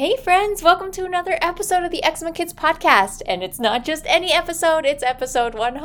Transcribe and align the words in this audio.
Hey, 0.00 0.16
friends, 0.16 0.62
welcome 0.62 0.90
to 0.92 1.04
another 1.04 1.36
episode 1.42 1.84
of 1.84 1.90
the 1.90 2.02
Eczema 2.02 2.32
Kids 2.32 2.54
podcast. 2.54 3.20
And 3.26 3.42
it's 3.42 3.60
not 3.60 3.84
just 3.84 4.06
any 4.06 4.32
episode, 4.32 4.86
it's 4.86 5.02
episode 5.02 5.54
100. 5.54 5.82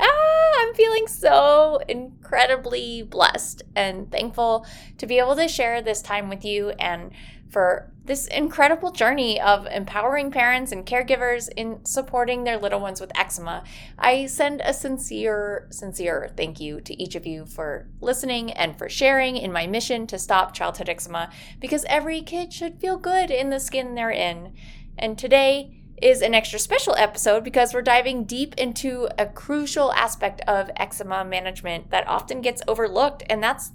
Ah, 0.00 0.52
I'm 0.60 0.72
feeling 0.74 1.08
so 1.08 1.80
incredibly 1.88 3.02
blessed 3.02 3.62
and 3.74 4.08
thankful 4.12 4.64
to 4.98 5.08
be 5.08 5.18
able 5.18 5.34
to 5.34 5.48
share 5.48 5.82
this 5.82 6.00
time 6.00 6.28
with 6.28 6.44
you 6.44 6.70
and 6.78 7.10
for 7.50 7.91
this 8.04 8.26
incredible 8.26 8.90
journey 8.90 9.40
of 9.40 9.66
empowering 9.66 10.30
parents 10.30 10.72
and 10.72 10.84
caregivers 10.84 11.48
in 11.56 11.84
supporting 11.84 12.42
their 12.42 12.58
little 12.58 12.80
ones 12.80 13.00
with 13.00 13.16
eczema. 13.16 13.62
I 13.98 14.26
send 14.26 14.60
a 14.64 14.74
sincere, 14.74 15.68
sincere 15.70 16.30
thank 16.36 16.60
you 16.60 16.80
to 16.80 17.00
each 17.00 17.14
of 17.14 17.26
you 17.26 17.46
for 17.46 17.86
listening 18.00 18.50
and 18.52 18.76
for 18.76 18.88
sharing 18.88 19.36
in 19.36 19.52
my 19.52 19.66
mission 19.66 20.06
to 20.08 20.18
stop 20.18 20.52
childhood 20.52 20.88
eczema 20.88 21.30
because 21.60 21.84
every 21.88 22.22
kid 22.22 22.52
should 22.52 22.80
feel 22.80 22.96
good 22.96 23.30
in 23.30 23.50
the 23.50 23.60
skin 23.60 23.94
they're 23.94 24.10
in. 24.10 24.54
And 24.98 25.16
today, 25.16 25.78
is 26.02 26.20
an 26.20 26.34
extra 26.34 26.58
special 26.58 26.96
episode 26.96 27.44
because 27.44 27.72
we're 27.72 27.80
diving 27.80 28.24
deep 28.24 28.54
into 28.58 29.08
a 29.18 29.24
crucial 29.24 29.92
aspect 29.92 30.40
of 30.48 30.68
eczema 30.76 31.24
management 31.24 31.90
that 31.90 32.06
often 32.08 32.40
gets 32.40 32.60
overlooked, 32.66 33.22
and 33.30 33.40
that's 33.40 33.70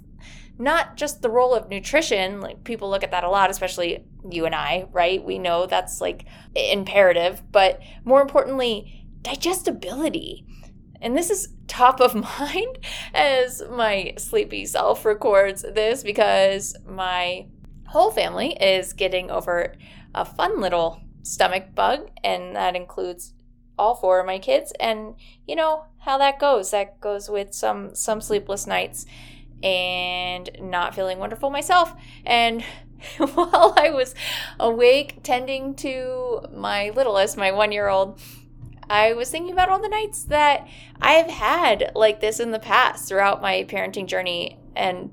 not 0.58 0.96
just 0.96 1.22
the 1.22 1.30
role 1.30 1.54
of 1.54 1.68
nutrition, 1.68 2.40
like 2.40 2.64
people 2.64 2.90
look 2.90 3.04
at 3.04 3.12
that 3.12 3.24
a 3.24 3.30
lot, 3.30 3.50
especially 3.50 4.04
you 4.30 4.46
and 4.46 4.54
I, 4.54 4.86
right? 4.92 5.22
We 5.24 5.38
know 5.38 5.66
that's 5.66 6.00
like 6.00 6.24
imperative, 6.54 7.42
but 7.50 7.80
more 8.04 8.20
importantly, 8.20 9.06
digestibility. 9.22 10.44
And 11.00 11.16
this 11.16 11.30
is 11.30 11.48
top 11.66 12.00
of 12.00 12.14
mind 12.40 12.78
as 13.14 13.62
my 13.70 14.14
sleepy 14.16 14.66
self 14.66 15.04
records 15.04 15.62
this 15.62 16.02
because 16.02 16.76
my 16.86 17.46
whole 17.86 18.10
family 18.10 18.52
is 18.60 18.92
getting 18.92 19.30
over 19.30 19.74
a 20.14 20.24
fun 20.24 20.60
little 20.60 21.00
stomach 21.22 21.74
bug, 21.74 22.10
and 22.24 22.56
that 22.56 22.74
includes 22.76 23.34
all 23.78 23.94
four 23.94 24.20
of 24.20 24.26
my 24.26 24.38
kids. 24.38 24.72
And 24.80 25.14
you 25.46 25.56
know 25.56 25.84
how 25.98 26.18
that 26.18 26.38
goes. 26.38 26.70
That 26.70 27.00
goes 27.00 27.28
with 27.28 27.54
some 27.54 27.94
some 27.94 28.20
sleepless 28.20 28.66
nights 28.66 29.06
and 29.62 30.50
not 30.60 30.94
feeling 30.94 31.18
wonderful 31.18 31.50
myself. 31.50 31.94
And 32.24 32.64
while 33.18 33.74
I 33.76 33.90
was 33.90 34.14
awake 34.58 35.22
tending 35.22 35.74
to 35.76 36.42
my 36.54 36.90
littlest, 36.90 37.36
my 37.36 37.52
one 37.52 37.72
year 37.72 37.88
old, 37.88 38.20
I 38.90 39.12
was 39.12 39.30
thinking 39.30 39.52
about 39.52 39.68
all 39.68 39.80
the 39.80 39.88
nights 39.88 40.24
that 40.24 40.66
I've 41.00 41.30
had 41.30 41.92
like 41.94 42.20
this 42.20 42.40
in 42.40 42.50
the 42.50 42.58
past 42.58 43.08
throughout 43.08 43.42
my 43.42 43.64
parenting 43.64 44.06
journey. 44.06 44.58
And 44.74 45.12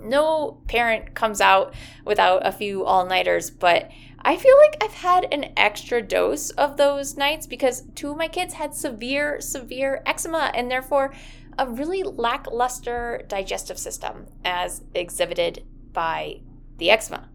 no 0.00 0.60
parent 0.68 1.14
comes 1.14 1.40
out 1.40 1.74
without 2.04 2.46
a 2.46 2.52
few 2.52 2.84
all 2.84 3.06
nighters, 3.06 3.50
but 3.50 3.90
I 4.20 4.36
feel 4.36 4.56
like 4.58 4.82
I've 4.82 4.94
had 4.94 5.32
an 5.32 5.52
extra 5.56 6.02
dose 6.02 6.50
of 6.50 6.76
those 6.76 7.16
nights 7.16 7.46
because 7.46 7.84
two 7.94 8.10
of 8.10 8.16
my 8.16 8.28
kids 8.28 8.54
had 8.54 8.74
severe, 8.74 9.40
severe 9.40 10.02
eczema, 10.06 10.50
and 10.54 10.70
therefore 10.70 11.14
a 11.56 11.68
really 11.68 12.02
lackluster 12.02 13.24
digestive 13.28 13.78
system 13.78 14.26
as 14.44 14.82
exhibited 14.94 15.64
by 15.92 16.40
the 16.78 16.90
eczema. 16.90 17.28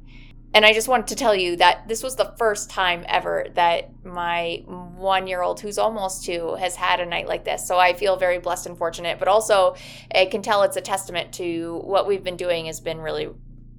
And 0.56 0.66
I 0.66 0.74
just 0.74 0.88
wanted 0.88 1.08
to 1.08 1.16
tell 1.16 1.34
you 1.34 1.56
that 1.56 1.88
this 1.88 2.04
was 2.04 2.16
the 2.16 2.34
first 2.38 2.70
time 2.70 3.04
ever 3.08 3.48
that 3.56 3.90
my 4.06 4.62
one 4.66 5.26
year 5.26 5.42
old, 5.42 5.60
who's 5.60 5.80
almost 5.80 6.26
two, 6.26 6.56
has 6.56 6.76
had 6.76 7.00
a 7.00 7.06
night 7.06 7.28
like 7.28 7.44
this. 7.44 7.68
So 7.68 7.80
I 7.80 7.94
feel 7.94 8.18
very 8.18 8.38
blessed 8.38 8.68
and 8.68 8.78
fortunate, 8.78 9.18
but 9.18 9.28
also 9.28 9.76
I 10.14 10.26
can 10.28 10.44
tell 10.44 10.62
it's 10.62 10.78
a 10.78 10.82
testament 10.82 11.34
to 11.36 11.82
what 11.84 12.08
we've 12.08 12.24
been 12.24 12.38
doing 12.38 12.68
has 12.68 12.80
been 12.80 13.00
really 13.00 13.30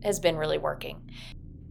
has 0.03 0.19
been 0.19 0.37
really 0.37 0.59
working. 0.59 1.11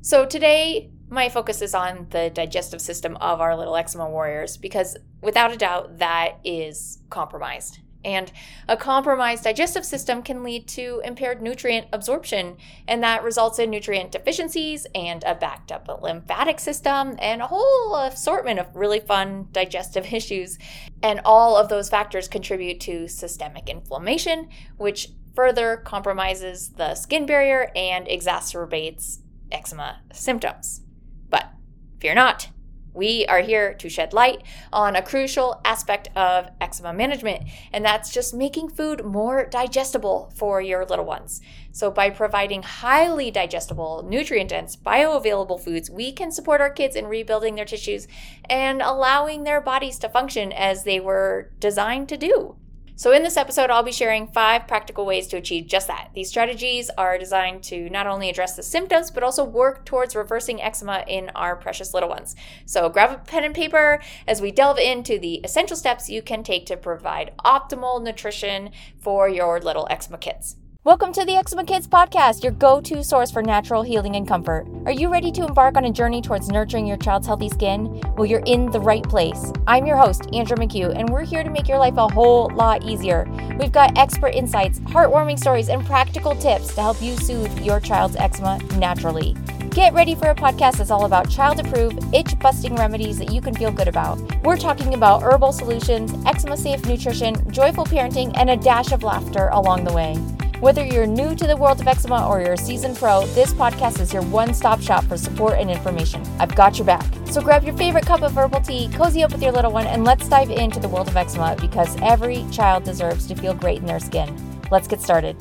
So 0.02 0.26
today 0.26 0.90
my 1.10 1.30
focus 1.30 1.62
is 1.62 1.76
on 1.76 2.08
the 2.10 2.32
digestive 2.34 2.82
system 2.82 3.18
of 3.18 3.42
our 3.42 3.58
little 3.58 3.76
eczema 3.76 4.10
warriors 4.10 4.56
because 4.58 4.98
without 5.22 5.52
a 5.52 5.58
doubt 5.58 6.00
that 6.00 6.40
is 6.44 7.00
compromised 7.10 7.80
and 8.04 8.32
a 8.68 8.78
compromised 8.78 9.44
digestive 9.44 9.86
system 9.86 10.22
can 10.22 10.44
lead 10.44 10.68
to 10.70 11.02
impaired 11.04 11.42
nutrient 11.42 11.88
absorption, 11.94 12.58
and 12.88 13.04
that 13.04 13.24
results 13.24 13.60
in 13.60 13.70
nutrient 13.70 14.12
deficiencies 14.12 14.86
and 14.94 15.24
a 15.24 15.36
backed 15.36 15.72
up 15.72 15.88
lymphatic 16.02 16.60
system 16.60 17.16
and 17.20 17.42
a 17.42 17.48
whole 17.48 17.96
assortment 17.96 18.60
of 18.60 18.76
really 18.76 19.00
fun 19.00 19.48
digestive 19.52 20.06
issues. 20.14 20.58
And 21.02 21.22
all 21.26 21.58
of 21.58 21.70
those 21.70 21.90
factors 21.90 22.28
contribute 22.28 22.80
to 22.82 23.08
systemic 23.08 23.70
inflammation, 23.70 24.50
which 24.78 25.10
further 25.36 25.78
compromises 25.78 26.70
the 26.70 26.96
skin 26.96 27.26
barrier 27.26 27.72
and 27.76 28.08
exacerbates 28.08 29.20
eczema 29.52 30.02
symptoms. 30.12 30.82
But 31.30 31.52
fear 32.00 32.16
not, 32.16 32.50
we 32.94 33.26
are 33.28 33.42
here 33.42 33.74
to 33.76 33.90
shed 33.90 34.14
light 34.14 34.44
on 34.72 34.96
a 34.96 35.02
crucial 35.02 35.60
aspect 35.66 36.10
of 36.16 36.50
eczema 36.62 36.94
management, 36.94 37.44
and 37.72 37.84
that's 37.84 38.14
just 38.14 38.34
making 38.34 38.70
food 38.70 39.04
more 39.04 39.46
digestible 39.46 40.32
for 40.36 40.62
your 40.62 40.86
little 40.86 41.06
ones. 41.06 41.42
So, 41.72 41.90
by 41.90 42.10
providing 42.10 42.64
highly 42.64 43.32
digestible, 43.32 44.06
nutrient 44.08 44.52
dense, 44.52 44.76
bioavailable 44.76 45.60
foods, 45.60 45.90
we 45.90 46.12
can 46.12 46.32
support 46.32 46.62
our 46.62 46.70
kids 46.70 46.96
in 46.96 47.08
rebuilding 47.08 47.56
their 47.56 47.66
tissues 47.66 48.08
and 48.50 48.82
allowing 48.82 49.44
their 49.44 49.62
bodies 49.62 49.98
to 50.00 50.10
function 50.10 50.52
as 50.52 50.84
they 50.84 51.00
were 51.00 51.52
designed 51.60 52.10
to 52.10 52.18
do. 52.18 52.58
So, 52.96 53.12
in 53.12 53.24
this 53.24 53.38
episode, 53.38 53.72
I'll 53.72 53.82
be 53.82 53.92
sharing 53.92 54.28
five 54.28 54.68
practical 54.68 55.04
ways 55.04 55.26
to 55.28 55.38
achieve 55.38 55.66
just 55.66 55.88
that. 55.88 56.10
These 56.14 56.30
strategies 56.30 56.92
are 56.96 57.18
designed 57.18 57.64
to 57.64 57.90
not 57.90 58.06
only 58.06 58.30
address 58.30 58.56
the 58.56 58.62
symptoms, 58.62 59.10
but 59.10 59.24
also 59.24 59.44
work 59.44 59.84
towards 59.84 60.16
reversing 60.16 60.62
eczema 60.62 61.04
in 61.08 61.32
our 61.34 61.56
precious 61.56 61.96
little 61.96 62.10
ones. 62.10 62.36
So, 62.68 62.90
grab 62.90 63.12
a 63.12 63.18
pen 63.18 63.44
and 63.44 63.56
paper 63.56 64.00
as 64.28 64.42
we 64.42 64.52
delve 64.52 64.78
into 64.78 65.18
the 65.18 65.42
essential 65.44 65.76
steps 65.76 66.08
you 66.08 66.22
can 66.22 66.44
take 66.44 66.68
to 66.68 66.78
provide 66.78 67.34
optimal 67.44 68.02
nutrition 68.02 68.70
for 69.00 69.28
your 69.28 69.60
little 69.60 69.88
eczema 69.90 70.20
kids. 70.20 70.58
Welcome 70.86 71.14
to 71.14 71.24
the 71.24 71.38
Eczema 71.38 71.64
Kids 71.64 71.88
podcast, 71.88 72.44
your 72.44 72.52
go 72.52 72.82
to 72.82 73.06
source 73.06 73.32
for 73.32 73.42
natural 73.42 73.84
healing 73.84 74.18
and 74.18 74.28
comfort. 74.28 74.68
Are 74.86 74.92
you 74.92 75.08
ready 75.10 75.32
to 75.32 75.46
embark 75.46 75.78
on 75.78 75.86
a 75.86 75.92
journey 75.94 76.22
towards 76.22 76.50
nurturing 76.50 76.86
your 76.86 76.98
child's 76.98 77.26
healthy 77.26 77.48
skin? 77.48 78.02
Well, 78.18 78.26
you're 78.26 78.44
in 78.46 78.70
the 78.70 78.82
right 78.82 79.02
place. 79.02 79.54
I'm 79.66 79.86
your 79.86 79.96
host, 79.96 80.28
Andra 80.34 80.58
McHugh, 80.58 80.94
and 80.94 81.08
we're 81.08 81.24
here 81.24 81.42
to 81.42 81.50
make 81.50 81.70
your 81.70 81.78
life 81.78 81.96
a 81.96 82.10
whole 82.10 82.52
lot 82.54 82.84
easier. 82.84 83.26
We've 83.58 83.72
got 83.72 83.98
expert 83.98 84.36
insights, 84.36 84.82
heartwarming 84.82 85.40
stories, 85.40 85.70
and 85.70 85.86
practical 85.86 86.36
tips 86.36 86.76
to 86.76 86.82
help 86.82 87.02
you 87.02 87.16
soothe 87.16 87.60
your 87.60 87.80
child's 87.80 88.18
eczema 88.18 88.60
naturally. 88.76 89.38
Get 89.70 89.94
ready 89.94 90.16
for 90.16 90.32
a 90.32 90.36
podcast 90.36 90.80
that's 90.80 90.92
all 90.92 91.06
about 91.06 91.30
child 91.30 91.62
approved, 91.62 92.14
itch 92.14 92.38
busting 92.40 92.76
remedies 92.76 93.18
that 93.20 93.32
you 93.32 93.40
can 93.40 93.56
feel 93.56 93.72
good 93.72 93.88
about. 93.88 94.20
We're 94.44 94.58
talking 94.58 94.96
about 94.96 95.24
herbal 95.24 95.54
solutions, 95.54 96.14
eczema 96.26 96.58
safe 96.58 96.86
nutrition, 96.86 97.50
joyful 97.54 97.86
parenting, 97.86 98.34
and 98.36 98.50
a 98.50 98.58
dash 98.58 98.92
of 98.92 99.02
laughter 99.02 99.48
along 99.54 99.86
the 99.86 99.94
way. 99.94 100.18
Whether 100.64 100.86
you're 100.86 101.06
new 101.06 101.36
to 101.36 101.46
the 101.46 101.58
world 101.58 101.82
of 101.82 101.88
eczema 101.90 102.26
or 102.26 102.40
you're 102.40 102.54
a 102.54 102.58
seasoned 102.58 102.96
pro, 102.96 103.26
this 103.36 103.54
podcast 103.54 104.00
is 104.00 104.14
your 104.14 104.22
one 104.22 104.54
stop 104.54 104.80
shop 104.80 105.04
for 105.04 105.18
support 105.18 105.60
and 105.60 105.70
information. 105.70 106.24
I've 106.40 106.56
got 106.56 106.78
your 106.78 106.86
back. 106.86 107.06
So 107.26 107.42
grab 107.42 107.66
your 107.66 107.76
favorite 107.76 108.06
cup 108.06 108.22
of 108.22 108.34
herbal 108.34 108.62
tea, 108.62 108.88
cozy 108.94 109.26
up 109.26 109.34
with 109.34 109.44
your 109.44 109.52
little 109.52 109.74
one, 109.74 109.88
and 109.88 110.06
let's 110.06 110.30
dive 110.30 110.50
into 110.50 110.80
the 110.80 110.88
world 110.88 111.10
of 111.10 111.18
eczema 111.18 111.58
because 111.60 111.98
every 112.02 112.46
child 112.50 112.86
deserves 112.86 113.28
to 113.28 113.36
feel 113.36 113.54
great 113.54 113.80
in 113.80 113.86
their 113.86 114.00
skin. 114.00 114.34
Let's 114.72 114.88
get 114.88 115.02
started. 115.02 115.36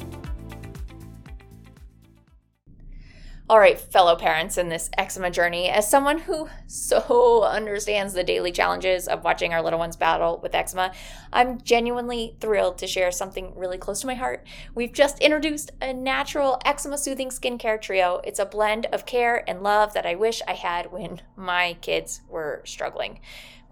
All 3.50 3.58
right, 3.58 3.78
fellow 3.78 4.14
parents 4.14 4.56
in 4.56 4.68
this 4.68 4.88
eczema 4.96 5.28
journey, 5.28 5.68
as 5.68 5.90
someone 5.90 6.20
who 6.20 6.48
so 6.68 7.42
understands 7.42 8.14
the 8.14 8.22
daily 8.22 8.52
challenges 8.52 9.08
of 9.08 9.24
watching 9.24 9.52
our 9.52 9.60
little 9.60 9.80
ones 9.80 9.96
battle 9.96 10.38
with 10.40 10.54
eczema, 10.54 10.92
I'm 11.32 11.60
genuinely 11.60 12.36
thrilled 12.40 12.78
to 12.78 12.86
share 12.86 13.10
something 13.10 13.52
really 13.56 13.78
close 13.78 14.00
to 14.02 14.06
my 14.06 14.14
heart. 14.14 14.46
We've 14.76 14.92
just 14.92 15.18
introduced 15.18 15.72
a 15.82 15.92
natural 15.92 16.60
eczema 16.64 16.96
soothing 16.96 17.30
skincare 17.30 17.80
trio. 17.80 18.20
It's 18.22 18.38
a 18.38 18.46
blend 18.46 18.86
of 18.86 19.06
care 19.06 19.44
and 19.50 19.62
love 19.62 19.92
that 19.94 20.06
I 20.06 20.14
wish 20.14 20.40
I 20.46 20.52
had 20.52 20.92
when 20.92 21.20
my 21.34 21.76
kids 21.80 22.22
were 22.28 22.62
struggling. 22.64 23.18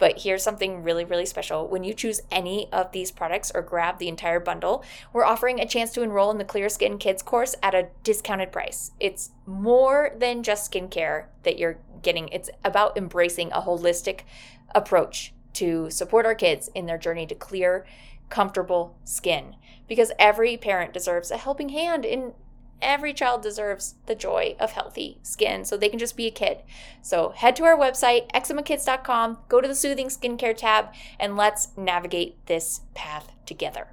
But 0.00 0.23
here's 0.23 0.43
something 0.43 0.82
really, 0.82 1.05
really 1.05 1.26
special. 1.26 1.69
When 1.69 1.85
you 1.85 1.94
choose 1.94 2.23
any 2.32 2.73
of 2.73 2.91
these 2.91 3.12
products 3.12 3.52
or 3.55 3.62
grab 3.62 3.99
the 3.99 4.08
entire 4.08 4.41
bundle, 4.41 4.82
we're 5.12 5.26
offering 5.26 5.61
a 5.61 5.69
chance 5.69 5.93
to 5.93 6.02
enroll 6.02 6.31
in 6.32 6.38
the 6.38 6.44
Clear 6.44 6.69
Skin 6.70 6.99
Kids 6.99 7.23
course 7.23 7.55
at 7.62 7.75
a 7.75 7.88
discounted 8.02 8.50
price. 8.50 8.93
It's 8.99 9.31
more 9.47 10.11
than 10.17 10.43
just 10.43 10.73
skincare 10.73 11.26
that 11.43 11.58
you're 11.58 11.79
getting, 12.02 12.29
it's 12.29 12.50
about 12.64 12.97
embracing 12.97 13.52
a 13.52 13.61
holistic 13.61 14.23
approach 14.75 15.35
to 15.52 15.91
support 15.91 16.25
our 16.25 16.35
kids 16.35 16.70
in 16.75 16.87
their 16.87 16.99
journey 16.99 17.26
to 17.26 17.35
clear, 17.35 17.85
comfortable 18.31 18.96
skin. 19.05 19.55
Because 19.87 20.12
every 20.19 20.56
parent 20.56 20.94
deserves 20.94 21.31
a 21.31 21.37
helping 21.37 21.69
hand 21.69 22.06
in 22.06 22.32
every 22.82 23.12
child 23.12 23.43
deserves 23.43 23.94
the 24.06 24.15
joy 24.15 24.56
of 24.59 24.73
healthy 24.73 25.19
skin 25.23 25.65
so 25.65 25.77
they 25.77 25.88
can 25.88 25.99
just 25.99 26.17
be 26.17 26.27
a 26.27 26.31
kid. 26.31 26.59
So 27.03 27.31
head 27.31 27.56
to 27.56 27.65
our 27.65 27.77
website, 27.77 28.31
eczemakids.com, 28.32 29.38
go 29.49 29.61
to 29.61 29.69
the 29.69 29.75
soothing 29.75 30.09
skincare 30.09 30.56
tab, 30.56 30.88
and 31.19 31.37
let's 31.37 31.69
navigate 31.77 32.47
this 32.47 32.81
path 32.94 33.32
together. 33.47 33.88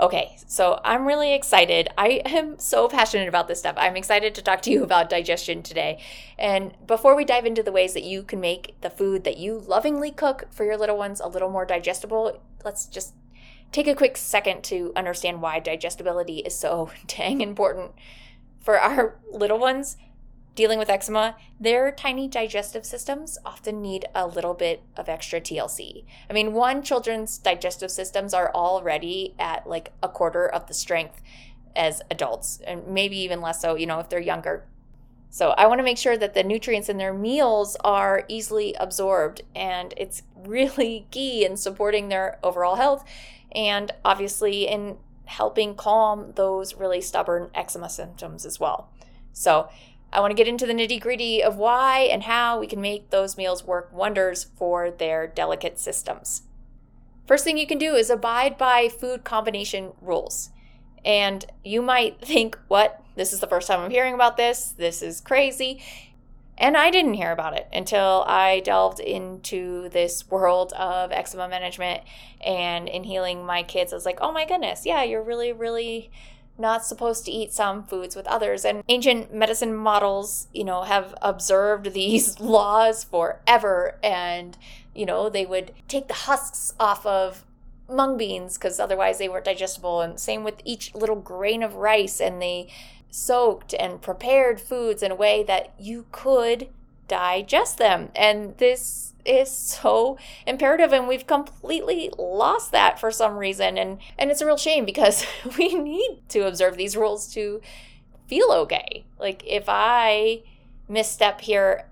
Okay, 0.00 0.38
so 0.46 0.80
I'm 0.82 1.04
really 1.04 1.34
excited. 1.34 1.88
I 1.98 2.22
am 2.24 2.58
so 2.58 2.88
passionate 2.88 3.28
about 3.28 3.48
this 3.48 3.58
stuff. 3.58 3.74
I'm 3.76 3.96
excited 3.96 4.34
to 4.34 4.42
talk 4.42 4.62
to 4.62 4.70
you 4.70 4.82
about 4.84 5.10
digestion 5.10 5.62
today. 5.62 6.00
And 6.38 6.74
before 6.86 7.14
we 7.14 7.26
dive 7.26 7.44
into 7.44 7.62
the 7.62 7.72
ways 7.72 7.92
that 7.92 8.04
you 8.04 8.22
can 8.22 8.40
make 8.40 8.80
the 8.80 8.88
food 8.88 9.24
that 9.24 9.36
you 9.36 9.58
lovingly 9.58 10.10
cook 10.10 10.46
for 10.50 10.64
your 10.64 10.78
little 10.78 10.96
ones 10.96 11.20
a 11.20 11.28
little 11.28 11.50
more 11.50 11.66
digestible, 11.66 12.40
let's 12.64 12.86
just 12.86 13.12
take 13.72 13.86
a 13.86 13.94
quick 13.94 14.16
second 14.16 14.62
to 14.64 14.92
understand 14.96 15.42
why 15.42 15.58
digestibility 15.60 16.38
is 16.38 16.54
so 16.54 16.90
dang 17.06 17.40
important 17.40 17.92
for 18.60 18.78
our 18.78 19.18
little 19.32 19.58
ones 19.58 19.96
dealing 20.54 20.78
with 20.78 20.90
eczema, 20.90 21.36
their 21.58 21.90
tiny 21.90 22.28
digestive 22.28 22.84
systems 22.84 23.38
often 23.46 23.80
need 23.80 24.04
a 24.14 24.26
little 24.26 24.52
bit 24.52 24.82
of 24.96 25.08
extra 25.08 25.40
TLC. 25.40 26.04
I 26.28 26.32
mean, 26.32 26.52
one 26.52 26.82
children's 26.82 27.38
digestive 27.38 27.90
systems 27.90 28.34
are 28.34 28.52
already 28.54 29.34
at 29.38 29.66
like 29.66 29.92
a 30.02 30.08
quarter 30.08 30.46
of 30.46 30.66
the 30.66 30.74
strength 30.74 31.22
as 31.76 32.02
adults, 32.10 32.60
and 32.66 32.86
maybe 32.88 33.16
even 33.18 33.40
less 33.40 33.62
so, 33.62 33.74
you 33.76 33.86
know, 33.86 34.00
if 34.00 34.08
they're 34.08 34.20
younger. 34.20 34.66
So, 35.32 35.50
I 35.50 35.66
want 35.66 35.78
to 35.78 35.84
make 35.84 35.96
sure 35.96 36.18
that 36.18 36.34
the 36.34 36.42
nutrients 36.42 36.88
in 36.88 36.98
their 36.98 37.14
meals 37.14 37.76
are 37.84 38.24
easily 38.28 38.74
absorbed, 38.74 39.42
and 39.54 39.94
it's 39.96 40.22
really 40.36 41.06
key 41.10 41.44
in 41.44 41.56
supporting 41.56 42.08
their 42.08 42.38
overall 42.42 42.74
health 42.76 43.04
and 43.52 43.92
obviously 44.04 44.66
in 44.66 44.96
helping 45.26 45.74
calm 45.74 46.32
those 46.34 46.74
really 46.74 47.00
stubborn 47.00 47.50
eczema 47.54 47.88
symptoms 47.88 48.44
as 48.44 48.58
well. 48.58 48.90
So, 49.32 49.68
I 50.12 50.18
want 50.20 50.32
to 50.32 50.36
get 50.36 50.48
into 50.48 50.66
the 50.66 50.72
nitty 50.72 51.00
gritty 51.00 51.40
of 51.40 51.56
why 51.56 52.00
and 52.00 52.24
how 52.24 52.58
we 52.58 52.66
can 52.66 52.80
make 52.80 53.10
those 53.10 53.36
meals 53.36 53.64
work 53.64 53.92
wonders 53.92 54.42
for 54.56 54.90
their 54.90 55.28
delicate 55.28 55.78
systems. 55.78 56.42
First 57.28 57.44
thing 57.44 57.56
you 57.56 57.66
can 57.66 57.78
do 57.78 57.94
is 57.94 58.10
abide 58.10 58.58
by 58.58 58.88
food 58.88 59.22
combination 59.22 59.92
rules. 60.00 60.50
And 61.04 61.44
you 61.64 61.80
might 61.80 62.20
think, 62.20 62.58
what? 62.66 63.00
This 63.14 63.32
is 63.32 63.38
the 63.38 63.46
first 63.46 63.68
time 63.68 63.80
I'm 63.80 63.90
hearing 63.90 64.14
about 64.14 64.36
this. 64.36 64.72
This 64.72 65.00
is 65.00 65.20
crazy. 65.20 65.80
And 66.60 66.76
I 66.76 66.90
didn't 66.90 67.14
hear 67.14 67.32
about 67.32 67.56
it 67.56 67.66
until 67.72 68.22
I 68.26 68.60
delved 68.60 69.00
into 69.00 69.88
this 69.88 70.28
world 70.28 70.74
of 70.74 71.10
eczema 71.10 71.48
management 71.48 72.02
and 72.44 72.86
in 72.86 73.04
healing 73.04 73.46
my 73.46 73.62
kids. 73.62 73.94
I 73.94 73.96
was 73.96 74.04
like, 74.04 74.18
oh 74.20 74.30
my 74.30 74.44
goodness, 74.44 74.84
yeah, 74.84 75.02
you're 75.02 75.22
really, 75.22 75.54
really 75.54 76.10
not 76.58 76.84
supposed 76.84 77.24
to 77.24 77.32
eat 77.32 77.54
some 77.54 77.82
foods 77.84 78.14
with 78.14 78.26
others. 78.26 78.66
And 78.66 78.84
ancient 78.90 79.32
medicine 79.32 79.74
models, 79.74 80.48
you 80.52 80.64
know, 80.64 80.82
have 80.82 81.14
observed 81.22 81.92
these 81.94 82.38
laws 82.38 83.04
forever. 83.04 83.98
And, 84.02 84.58
you 84.94 85.06
know, 85.06 85.30
they 85.30 85.46
would 85.46 85.72
take 85.88 86.08
the 86.08 86.14
husks 86.14 86.74
off 86.78 87.06
of 87.06 87.46
mung 87.88 88.18
beans 88.18 88.58
because 88.58 88.78
otherwise 88.78 89.16
they 89.16 89.30
weren't 89.30 89.46
digestible. 89.46 90.02
And 90.02 90.20
same 90.20 90.44
with 90.44 90.60
each 90.66 90.94
little 90.94 91.16
grain 91.16 91.62
of 91.62 91.76
rice. 91.76 92.20
And 92.20 92.42
they 92.42 92.68
soaked 93.10 93.74
and 93.74 94.00
prepared 94.00 94.60
foods 94.60 95.02
in 95.02 95.10
a 95.10 95.16
way 95.16 95.42
that 95.42 95.74
you 95.78 96.06
could 96.12 96.68
digest 97.08 97.78
them. 97.78 98.10
And 98.14 98.56
this 98.58 99.14
is 99.24 99.50
so 99.50 100.16
imperative 100.46 100.92
and 100.92 101.08
we've 101.08 101.26
completely 101.26 102.10
lost 102.16 102.72
that 102.72 102.98
for 102.98 103.10
some 103.10 103.36
reason. 103.36 103.76
And 103.76 103.98
and 104.18 104.30
it's 104.30 104.40
a 104.40 104.46
real 104.46 104.56
shame 104.56 104.84
because 104.84 105.26
we 105.58 105.74
need 105.74 106.22
to 106.28 106.46
observe 106.46 106.76
these 106.76 106.96
rules 106.96 107.32
to 107.34 107.60
feel 108.28 108.50
okay. 108.52 109.04
Like 109.18 109.42
if 109.46 109.64
i 109.66 110.42
misstep 110.88 111.40
here 111.40 111.86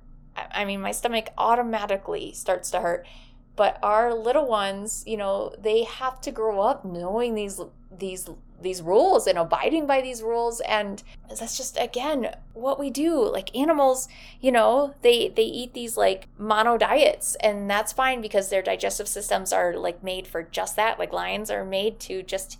i 0.52 0.64
mean 0.64 0.80
my 0.80 0.90
stomach 0.90 1.28
automatically 1.36 2.32
starts 2.32 2.70
to 2.70 2.80
hurt. 2.80 3.06
But 3.56 3.78
our 3.82 4.14
little 4.14 4.46
ones 4.46 5.02
you 5.04 5.16
know 5.16 5.52
they 5.58 5.82
have 5.82 6.20
to 6.22 6.30
grow 6.30 6.60
up 6.60 6.84
knowing 6.84 7.34
these 7.34 7.60
these 7.90 8.28
these 8.60 8.82
rules 8.82 9.26
and 9.26 9.38
abiding 9.38 9.86
by 9.86 10.00
these 10.00 10.22
rules. 10.22 10.60
And 10.60 11.02
that's 11.28 11.56
just 11.56 11.76
again 11.78 12.34
what 12.52 12.78
we 12.78 12.90
do. 12.90 13.30
Like 13.30 13.54
animals 13.56 14.08
you 14.40 14.52
know 14.52 14.94
they 15.02 15.28
they 15.28 15.42
eat 15.42 15.74
these 15.74 15.96
like 15.96 16.28
mono 16.38 16.76
diets 16.76 17.36
and 17.36 17.70
that's 17.70 17.92
fine 17.92 18.20
because 18.20 18.48
their 18.48 18.62
digestive 18.62 19.08
systems 19.08 19.52
are 19.52 19.76
like 19.76 20.02
made 20.02 20.26
for 20.26 20.42
just 20.42 20.76
that. 20.76 20.98
Like 20.98 21.12
lions 21.12 21.50
are 21.50 21.64
made 21.64 22.00
to 22.00 22.22
just 22.22 22.58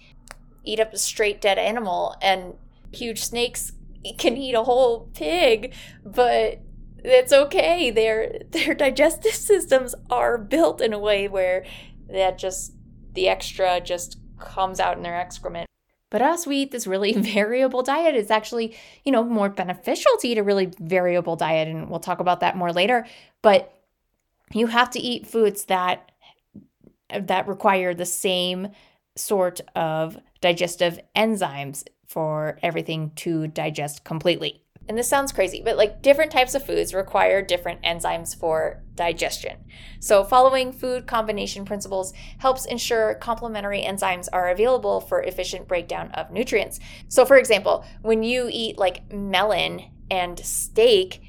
eat 0.65 0.81
up 0.81 0.93
a 0.93 0.99
straight 0.99 1.41
dead 1.41 1.59
animal 1.59 2.15
and 2.21 2.55
huge 2.93 3.23
snakes 3.23 3.73
can 4.17 4.37
eat 4.37 4.55
a 4.55 4.63
whole 4.63 5.11
pig 5.15 5.75
but 6.05 6.61
it's 7.05 7.33
okay. 7.33 7.91
Their 7.91 8.41
their 8.51 8.75
digestive 8.75 9.33
systems 9.35 9.95
are 10.11 10.39
built 10.39 10.81
in 10.81 10.93
a 10.93 10.99
way 10.99 11.29
where 11.29 11.65
that 12.09 12.39
just 12.39 12.75
the 13.15 13.29
extra 13.29 13.81
just 13.81 14.19
comes 14.39 14.79
out 14.79 14.97
in 14.97 15.03
their 15.03 15.17
excrement 15.17 15.69
but 16.11 16.23
us, 16.23 16.47
we 16.47 16.57
eat 16.57 16.71
this 16.71 16.87
really 16.87 17.13
variable 17.17 17.83
diet. 17.83 18.15
It's 18.15 18.31
actually, 18.31 18.77
you 19.05 19.13
know, 19.13 19.25
more 19.25 19.49
beneficial 19.49 20.13
to 20.21 20.29
eat 20.29 20.39
a 20.39 20.43
really 20.43 20.71
variable 20.81 21.37
diet. 21.37 21.69
And 21.69 21.89
we'll 21.91 22.01
talk 22.01 22.21
about 22.21 22.41
that 22.41 22.57
more 22.57 22.73
later. 22.73 23.07
But 23.43 23.75
you 24.53 24.69
have 24.69 24.91
to 24.91 25.01
eat 25.01 25.27
foods 25.27 25.67
that 25.67 26.11
that 27.11 27.49
require 27.49 27.95
the 27.95 28.05
same 28.05 28.69
sort 29.17 29.61
of 29.75 30.19
digestive 30.41 31.01
enzymes 31.17 31.85
for 32.07 32.59
everything 32.63 33.13
to 33.17 33.49
digest 33.49 34.05
completely 34.05 34.63
and 34.89 34.97
this 34.97 35.09
sounds 35.09 35.33
crazy, 35.33 35.61
but 35.63 35.77
like 35.77 36.01
different 36.01 36.33
types 36.33 36.55
of 36.55 36.65
foods 36.65 36.95
require 36.95 37.43
different 37.43 37.83
enzymes 37.83 38.35
for 38.35 38.83
digestion. 38.95 39.59
So, 40.01 40.25
following 40.25 40.73
food 40.73 41.07
combination 41.07 41.67
principles 41.67 42.15
helps 42.39 42.65
ensure 42.65 43.15
complementary 43.17 43.83
enzymes 43.83 44.29
are 44.33 44.49
available 44.49 45.01
for 45.01 45.23
efficient 45.23 45.69
breakdown 45.69 46.11
of 46.13 46.31
nutrients. 46.31 46.81
So, 47.09 47.27
for 47.27 47.37
example, 47.37 47.85
when 48.01 48.23
you 48.23 48.49
eat 48.51 48.79
like 48.79 49.13
melon 49.13 49.91
and 50.11 50.39
steak, 50.41 51.21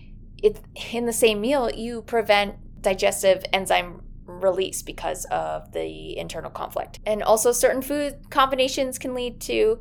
it, 0.41 0.61
in 0.93 1.05
the 1.05 1.13
same 1.13 1.41
meal, 1.41 1.69
you 1.69 2.01
prevent 2.01 2.55
digestive 2.81 3.43
enzyme 3.51 4.03
release 4.25 4.81
because 4.83 5.25
of 5.25 5.73
the 5.73 6.17
internal 6.17 6.49
conflict. 6.49 6.99
And 7.05 7.21
also, 7.21 7.51
certain 7.51 7.81
food 7.81 8.29
combinations 8.29 8.97
can 8.97 9.13
lead 9.13 9.41
to 9.41 9.79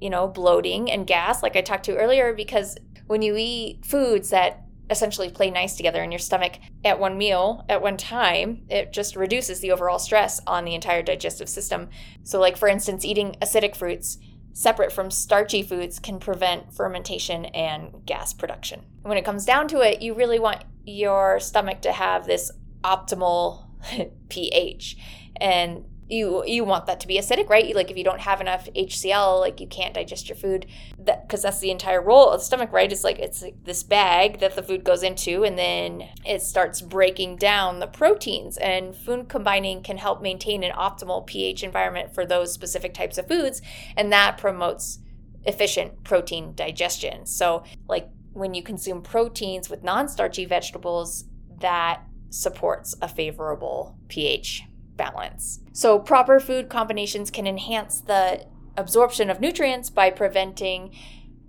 you 0.00 0.10
know, 0.10 0.28
bloating 0.28 0.90
and 0.90 1.06
gas, 1.06 1.42
like 1.42 1.56
I 1.56 1.62
talked 1.62 1.84
to 1.84 1.96
earlier, 1.96 2.34
because 2.34 2.76
when 3.06 3.22
you 3.22 3.36
eat 3.36 3.84
foods 3.84 4.30
that 4.30 4.64
essentially 4.90 5.30
play 5.30 5.50
nice 5.50 5.76
together 5.76 6.02
in 6.02 6.12
your 6.12 6.18
stomach 6.18 6.54
at 6.84 6.98
one 6.98 7.16
meal 7.16 7.64
at 7.68 7.82
one 7.82 7.96
time, 7.96 8.64
it 8.68 8.92
just 8.92 9.16
reduces 9.16 9.60
the 9.60 9.72
overall 9.72 9.98
stress 9.98 10.40
on 10.46 10.64
the 10.64 10.74
entire 10.74 11.02
digestive 11.02 11.48
system. 11.48 11.88
So, 12.22 12.38
like 12.38 12.56
for 12.56 12.68
instance, 12.68 13.04
eating 13.04 13.36
acidic 13.40 13.74
fruits 13.76 14.18
separate 14.52 14.92
from 14.92 15.10
starchy 15.10 15.62
foods 15.62 15.98
can 15.98 16.18
prevent 16.20 16.72
fermentation 16.72 17.46
and 17.46 18.04
gas 18.06 18.32
production. 18.32 18.80
And 19.02 19.08
when 19.08 19.18
it 19.18 19.24
comes 19.24 19.44
down 19.44 19.68
to 19.68 19.80
it, 19.80 20.00
you 20.00 20.14
really 20.14 20.38
want 20.38 20.64
your 20.84 21.40
stomach 21.40 21.80
to 21.82 21.92
have 21.92 22.26
this 22.26 22.52
optimal 22.82 23.66
pH. 24.28 24.96
And 25.36 25.84
you 26.08 26.44
you 26.46 26.64
want 26.64 26.86
that 26.86 27.00
to 27.00 27.06
be 27.06 27.18
acidic 27.18 27.48
right? 27.48 27.74
Like 27.74 27.90
if 27.90 27.96
you 27.96 28.04
don't 28.04 28.20
have 28.20 28.40
enough 28.40 28.68
hcl 28.74 29.40
like 29.40 29.60
you 29.60 29.66
can't 29.66 29.94
digest 29.94 30.28
your 30.28 30.36
food. 30.36 30.66
That 30.98 31.26
because 31.26 31.42
that's 31.42 31.60
the 31.60 31.70
entire 31.70 32.02
role 32.02 32.30
of 32.30 32.40
the 32.40 32.44
stomach 32.44 32.72
right? 32.72 32.90
It's 32.90 33.04
like 33.04 33.18
it's 33.18 33.42
like 33.42 33.64
this 33.64 33.82
bag 33.82 34.40
that 34.40 34.54
the 34.54 34.62
food 34.62 34.84
goes 34.84 35.02
into 35.02 35.44
and 35.44 35.58
then 35.58 36.08
it 36.24 36.42
starts 36.42 36.80
breaking 36.80 37.36
down 37.36 37.78
the 37.78 37.86
proteins. 37.86 38.56
And 38.58 38.94
food 38.94 39.28
combining 39.28 39.82
can 39.82 39.98
help 39.98 40.20
maintain 40.22 40.62
an 40.62 40.72
optimal 40.72 41.26
ph 41.26 41.62
environment 41.62 42.14
for 42.14 42.26
those 42.26 42.52
specific 42.52 42.94
types 42.94 43.18
of 43.18 43.28
foods 43.28 43.62
and 43.96 44.12
that 44.12 44.38
promotes 44.38 44.98
efficient 45.44 46.04
protein 46.04 46.54
digestion. 46.54 47.26
So 47.26 47.64
like 47.88 48.08
when 48.32 48.54
you 48.54 48.62
consume 48.62 49.02
proteins 49.02 49.70
with 49.70 49.82
non-starchy 49.82 50.44
vegetables 50.44 51.24
that 51.60 52.02
supports 52.30 52.96
a 53.00 53.08
favorable 53.08 53.96
ph 54.08 54.64
balance. 54.96 55.60
So, 55.72 55.98
proper 55.98 56.40
food 56.40 56.68
combinations 56.68 57.30
can 57.30 57.46
enhance 57.46 58.00
the 58.00 58.46
absorption 58.76 59.30
of 59.30 59.40
nutrients 59.40 59.90
by 59.90 60.10
preventing 60.10 60.94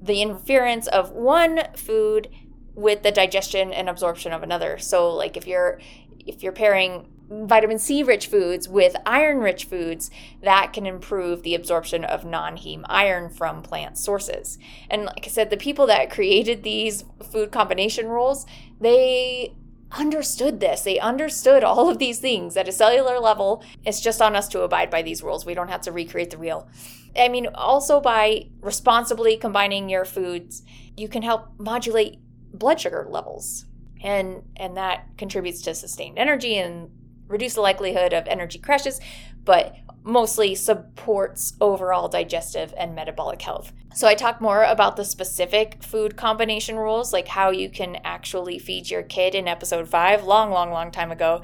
the 0.01 0.21
interference 0.21 0.87
of 0.87 1.11
one 1.11 1.59
food 1.75 2.29
with 2.73 3.03
the 3.03 3.11
digestion 3.11 3.71
and 3.71 3.89
absorption 3.89 4.31
of 4.31 4.43
another. 4.43 4.77
So, 4.77 5.11
like 5.13 5.37
if 5.37 5.47
you're 5.47 5.79
if 6.25 6.43
you're 6.43 6.51
pairing 6.51 7.07
vitamin 7.29 7.79
C 7.79 8.03
rich 8.03 8.27
foods 8.27 8.67
with 8.69 8.95
iron 9.05 9.39
rich 9.39 9.65
foods, 9.65 10.11
that 10.43 10.73
can 10.73 10.85
improve 10.85 11.43
the 11.43 11.55
absorption 11.55 12.03
of 12.03 12.25
non 12.25 12.57
heme 12.57 12.83
iron 12.85 13.29
from 13.29 13.61
plant 13.61 13.97
sources. 13.97 14.57
And 14.89 15.05
like 15.05 15.25
I 15.25 15.29
said, 15.29 15.49
the 15.49 15.57
people 15.57 15.87
that 15.87 16.11
created 16.11 16.63
these 16.63 17.05
food 17.31 17.51
combination 17.51 18.07
rules, 18.07 18.45
they 18.79 19.55
understood 19.95 20.59
this. 20.59 20.81
They 20.81 20.99
understood 20.99 21.63
all 21.63 21.89
of 21.89 21.97
these 21.97 22.19
things 22.19 22.55
at 22.57 22.67
a 22.67 22.71
cellular 22.71 23.19
level. 23.19 23.63
It's 23.83 24.01
just 24.01 24.21
on 24.21 24.35
us 24.35 24.47
to 24.49 24.61
abide 24.61 24.89
by 24.89 25.01
these 25.01 25.23
rules. 25.23 25.45
We 25.45 25.53
don't 25.53 25.69
have 25.69 25.81
to 25.81 25.91
recreate 25.91 26.31
the 26.31 26.37
wheel. 26.37 26.67
I 27.15 27.29
mean, 27.29 27.47
also 27.55 28.01
by 28.01 28.47
responsibly 28.61 29.37
combining 29.37 29.89
your 29.89 30.05
foods, 30.05 30.63
you 30.97 31.07
can 31.07 31.23
help 31.23 31.47
modulate 31.57 32.19
blood 32.53 32.79
sugar 32.79 33.07
levels. 33.09 33.65
And 34.01 34.43
and 34.57 34.77
that 34.77 35.17
contributes 35.17 35.61
to 35.63 35.73
sustained 35.73 36.19
energy 36.19 36.57
and 36.57 36.89
reduce 37.27 37.55
the 37.55 37.61
likelihood 37.61 38.13
of 38.13 38.27
energy 38.27 38.59
crashes, 38.59 38.99
but 39.43 39.75
mostly 40.05 40.55
supports 40.55 41.53
overall 41.59 42.07
digestive 42.07 42.74
and 42.77 42.95
metabolic 42.95 43.41
health. 43.41 43.74
So, 43.93 44.07
I 44.07 44.13
talk 44.15 44.39
more 44.39 44.63
about 44.63 44.95
the 44.95 45.05
specific 45.05 45.81
food 45.83 46.15
combination 46.15 46.77
rules, 46.77 47.12
like 47.12 47.27
how 47.27 47.50
you 47.50 47.69
can 47.69 47.97
actually 48.03 48.59
feed 48.59 48.89
your 48.89 49.03
kid 49.03 49.35
in 49.35 49.47
episode 49.47 49.89
five, 49.89 50.24
long, 50.24 50.51
long, 50.51 50.69
long 50.71 50.91
time 50.91 51.12
ago. 51.12 51.41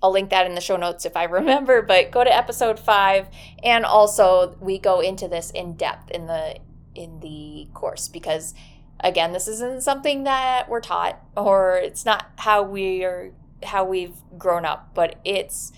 I'll 0.00 0.12
link 0.12 0.30
that 0.30 0.46
in 0.46 0.54
the 0.54 0.60
show 0.60 0.76
notes 0.76 1.04
if 1.04 1.16
I 1.16 1.24
remember, 1.38 1.82
but 1.82 2.10
go 2.10 2.24
to 2.24 2.34
episode 2.34 2.78
five. 2.78 3.28
And 3.62 3.84
also, 3.84 4.56
we 4.60 4.78
go 4.78 5.00
into 5.00 5.28
this 5.28 5.50
in 5.50 5.74
depth 5.74 6.10
in 6.10 6.26
the 6.26 6.58
in 6.94 7.20
the 7.20 7.68
course 7.74 8.08
because 8.08 8.54
again 9.00 9.32
this 9.32 9.46
isn't 9.46 9.82
something 9.82 10.24
that 10.24 10.68
we're 10.68 10.80
taught 10.80 11.20
or 11.36 11.76
it's 11.76 12.04
not 12.04 12.26
how 12.36 12.62
we 12.62 13.04
are 13.04 13.30
how 13.62 13.84
we've 13.84 14.16
grown 14.36 14.64
up 14.64 14.90
but 14.94 15.16
it's 15.24 15.72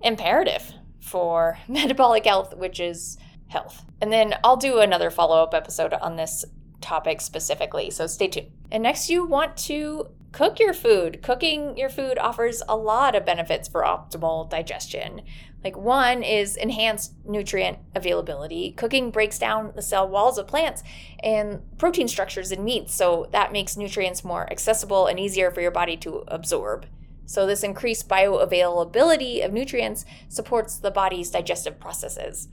imperative 0.00 0.72
for 1.02 1.58
metabolic 1.68 2.24
health 2.24 2.56
which 2.56 2.80
is 2.80 3.18
health 3.48 3.84
and 4.00 4.12
then 4.12 4.34
i'll 4.42 4.56
do 4.56 4.78
another 4.78 5.10
follow-up 5.10 5.52
episode 5.52 5.92
on 5.92 6.16
this 6.16 6.44
topic 6.80 7.20
specifically 7.20 7.90
so 7.90 8.06
stay 8.06 8.28
tuned 8.28 8.50
and 8.70 8.82
next 8.82 9.10
you 9.10 9.24
want 9.24 9.56
to 9.56 10.08
cook 10.32 10.58
your 10.58 10.72
food 10.72 11.22
cooking 11.22 11.76
your 11.76 11.90
food 11.90 12.18
offers 12.18 12.62
a 12.68 12.76
lot 12.76 13.14
of 13.14 13.26
benefits 13.26 13.68
for 13.68 13.82
optimal 13.82 14.48
digestion 14.48 15.20
like 15.64 15.76
one 15.76 16.22
is 16.22 16.56
enhanced 16.56 17.12
nutrient 17.24 17.78
availability. 17.94 18.72
Cooking 18.72 19.10
breaks 19.10 19.38
down 19.38 19.72
the 19.74 19.82
cell 19.82 20.08
walls 20.08 20.38
of 20.38 20.46
plants 20.46 20.82
and 21.22 21.60
protein 21.78 22.08
structures 22.08 22.50
in 22.50 22.64
meats, 22.64 22.94
so 22.94 23.28
that 23.30 23.52
makes 23.52 23.76
nutrients 23.76 24.24
more 24.24 24.50
accessible 24.50 25.06
and 25.06 25.20
easier 25.20 25.50
for 25.50 25.60
your 25.60 25.70
body 25.70 25.96
to 25.98 26.24
absorb. 26.28 26.86
So 27.32 27.46
this 27.46 27.62
increased 27.62 28.10
bioavailability 28.10 29.42
of 29.42 29.54
nutrients 29.54 30.04
supports 30.28 30.76
the 30.76 30.90
body's 30.90 31.30
digestive 31.30 31.80
processes. 31.80 32.46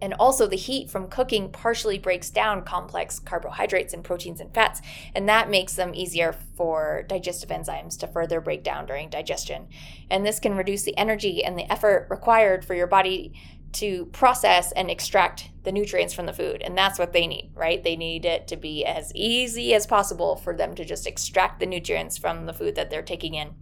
And 0.00 0.14
also, 0.14 0.48
the 0.48 0.56
heat 0.56 0.90
from 0.90 1.06
cooking 1.06 1.48
partially 1.52 1.96
breaks 1.96 2.28
down 2.28 2.64
complex 2.64 3.20
carbohydrates 3.20 3.94
and 3.94 4.02
proteins 4.02 4.40
and 4.40 4.52
fats, 4.52 4.82
and 5.14 5.28
that 5.28 5.48
makes 5.48 5.74
them 5.74 5.94
easier 5.94 6.34
for 6.56 7.04
digestive 7.08 7.50
enzymes 7.50 7.96
to 8.00 8.08
further 8.08 8.40
break 8.40 8.64
down 8.64 8.84
during 8.84 9.08
digestion. 9.08 9.68
And 10.10 10.26
this 10.26 10.40
can 10.40 10.56
reduce 10.56 10.82
the 10.82 10.98
energy 10.98 11.44
and 11.44 11.56
the 11.56 11.70
effort 11.70 12.08
required 12.10 12.64
for 12.64 12.74
your 12.74 12.88
body 12.88 13.32
to 13.72 14.06
process 14.06 14.72
and 14.72 14.90
extract 14.90 15.50
the 15.64 15.72
nutrients 15.72 16.12
from 16.12 16.26
the 16.26 16.32
food. 16.32 16.62
And 16.62 16.76
that's 16.76 16.98
what 16.98 17.12
they 17.12 17.26
need, 17.26 17.52
right? 17.54 17.82
They 17.82 17.96
need 17.96 18.24
it 18.24 18.48
to 18.48 18.56
be 18.56 18.84
as 18.84 19.12
easy 19.14 19.74
as 19.74 19.86
possible 19.86 20.36
for 20.36 20.54
them 20.54 20.74
to 20.74 20.84
just 20.84 21.06
extract 21.06 21.60
the 21.60 21.66
nutrients 21.66 22.18
from 22.18 22.46
the 22.46 22.52
food 22.52 22.74
that 22.74 22.90
they're 22.90 23.02
taking 23.02 23.34
in. 23.34 23.54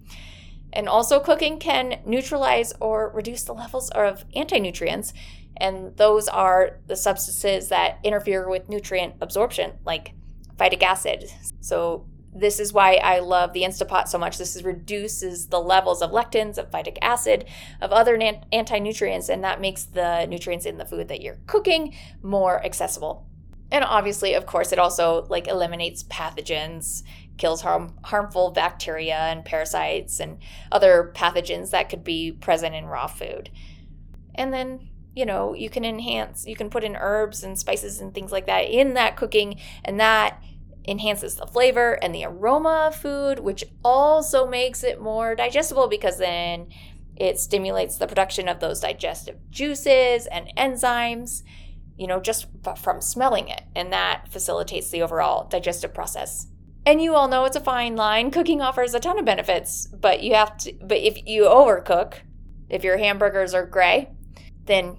And 0.72 0.88
also, 0.88 1.18
cooking 1.18 1.58
can 1.58 2.00
neutralize 2.06 2.72
or 2.80 3.10
reduce 3.10 3.42
the 3.42 3.54
levels 3.54 3.90
of 3.90 4.24
anti 4.34 4.60
nutrients 4.60 5.12
and 5.60 5.94
those 5.96 6.26
are 6.26 6.78
the 6.86 6.96
substances 6.96 7.68
that 7.68 7.98
interfere 8.02 8.48
with 8.48 8.68
nutrient 8.68 9.14
absorption, 9.20 9.72
like 9.84 10.14
phytic 10.56 10.82
acid. 10.82 11.30
So, 11.60 12.06
this 12.32 12.60
is 12.60 12.72
why 12.72 12.94
I 12.94 13.18
love 13.18 13.52
the 13.52 13.62
Instapot 13.62 14.08
so 14.08 14.18
much. 14.18 14.38
This 14.38 14.62
reduces 14.62 15.48
the 15.48 15.60
levels 15.60 16.00
of 16.00 16.10
lectins, 16.10 16.58
of 16.58 16.70
phytic 16.70 16.96
acid, 17.02 17.46
of 17.80 17.92
other 17.92 18.16
anti 18.52 18.78
nutrients, 18.78 19.28
and 19.28 19.42
that 19.42 19.60
makes 19.60 19.84
the 19.84 20.26
nutrients 20.26 20.66
in 20.66 20.78
the 20.78 20.84
food 20.84 21.08
that 21.08 21.22
you're 21.22 21.38
cooking 21.46 21.94
more 22.22 22.64
accessible. 22.64 23.26
And 23.72 23.84
obviously, 23.84 24.34
of 24.34 24.46
course, 24.46 24.72
it 24.72 24.78
also 24.78 25.26
like 25.28 25.48
eliminates 25.48 26.04
pathogens, 26.04 27.02
kills 27.36 27.62
harm, 27.62 27.98
harmful 28.04 28.50
bacteria 28.50 29.16
and 29.16 29.44
parasites 29.44 30.20
and 30.20 30.38
other 30.70 31.12
pathogens 31.14 31.70
that 31.70 31.88
could 31.88 32.04
be 32.04 32.32
present 32.32 32.74
in 32.74 32.86
raw 32.86 33.06
food. 33.06 33.50
And 34.34 34.52
then 34.52 34.90
you 35.14 35.26
know, 35.26 35.54
you 35.54 35.68
can 35.68 35.84
enhance, 35.84 36.46
you 36.46 36.54
can 36.54 36.70
put 36.70 36.84
in 36.84 36.96
herbs 36.96 37.42
and 37.42 37.58
spices 37.58 38.00
and 38.00 38.14
things 38.14 38.30
like 38.30 38.46
that 38.46 38.70
in 38.70 38.94
that 38.94 39.16
cooking, 39.16 39.60
and 39.84 39.98
that 39.98 40.42
enhances 40.86 41.36
the 41.36 41.46
flavor 41.46 41.98
and 42.02 42.14
the 42.14 42.24
aroma 42.24 42.86
of 42.88 42.96
food, 42.96 43.38
which 43.38 43.64
also 43.84 44.46
makes 44.46 44.82
it 44.82 45.00
more 45.00 45.34
digestible 45.34 45.88
because 45.88 46.18
then 46.18 46.68
it 47.16 47.38
stimulates 47.38 47.96
the 47.96 48.06
production 48.06 48.48
of 48.48 48.60
those 48.60 48.80
digestive 48.80 49.36
juices 49.50 50.26
and 50.26 50.50
enzymes, 50.56 51.42
you 51.96 52.06
know, 52.06 52.18
just 52.18 52.46
from 52.78 53.00
smelling 53.00 53.48
it. 53.48 53.62
And 53.76 53.92
that 53.92 54.28
facilitates 54.30 54.90
the 54.90 55.02
overall 55.02 55.46
digestive 55.48 55.92
process. 55.92 56.46
And 56.86 57.02
you 57.02 57.14
all 57.14 57.28
know 57.28 57.44
it's 57.44 57.56
a 57.56 57.60
fine 57.60 57.94
line. 57.94 58.30
Cooking 58.30 58.62
offers 58.62 58.94
a 58.94 59.00
ton 59.00 59.18
of 59.18 59.26
benefits, 59.26 59.86
but 59.88 60.22
you 60.22 60.34
have 60.34 60.56
to, 60.58 60.72
but 60.82 60.96
if 60.96 61.26
you 61.26 61.44
overcook, 61.44 62.14
if 62.70 62.82
your 62.84 62.96
hamburgers 62.96 63.52
are 63.52 63.66
gray, 63.66 64.08
then 64.64 64.96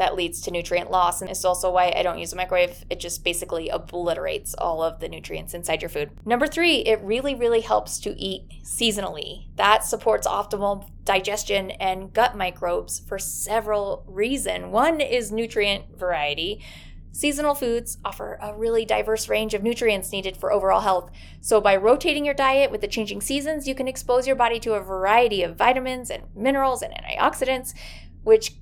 that 0.00 0.16
leads 0.16 0.40
to 0.40 0.50
nutrient 0.50 0.90
loss. 0.90 1.20
And 1.20 1.30
it's 1.30 1.44
also 1.44 1.70
why 1.70 1.92
I 1.94 2.02
don't 2.02 2.18
use 2.18 2.32
a 2.32 2.36
microwave. 2.36 2.86
It 2.88 3.00
just 3.00 3.22
basically 3.22 3.68
obliterates 3.68 4.54
all 4.54 4.82
of 4.82 4.98
the 4.98 5.10
nutrients 5.10 5.52
inside 5.52 5.82
your 5.82 5.90
food. 5.90 6.10
Number 6.24 6.46
three, 6.46 6.76
it 6.76 7.02
really, 7.02 7.34
really 7.34 7.60
helps 7.60 8.00
to 8.00 8.18
eat 8.18 8.48
seasonally. 8.64 9.48
That 9.56 9.84
supports 9.84 10.26
optimal 10.26 10.88
digestion 11.04 11.72
and 11.72 12.14
gut 12.14 12.34
microbes 12.34 13.00
for 13.00 13.18
several 13.18 14.02
reasons. 14.08 14.72
One 14.72 15.02
is 15.02 15.30
nutrient 15.30 15.98
variety. 15.98 16.64
Seasonal 17.12 17.54
foods 17.54 17.98
offer 18.02 18.38
a 18.40 18.56
really 18.56 18.86
diverse 18.86 19.28
range 19.28 19.52
of 19.52 19.62
nutrients 19.62 20.12
needed 20.12 20.34
for 20.34 20.50
overall 20.50 20.80
health. 20.80 21.10
So, 21.42 21.60
by 21.60 21.76
rotating 21.76 22.24
your 22.24 22.34
diet 22.34 22.70
with 22.70 22.80
the 22.80 22.88
changing 22.88 23.20
seasons, 23.20 23.68
you 23.68 23.74
can 23.74 23.88
expose 23.88 24.26
your 24.26 24.36
body 24.36 24.60
to 24.60 24.74
a 24.74 24.80
variety 24.80 25.42
of 25.42 25.56
vitamins 25.56 26.08
and 26.08 26.22
minerals 26.34 26.80
and 26.80 26.94
antioxidants, 26.94 27.74
which 28.22 28.54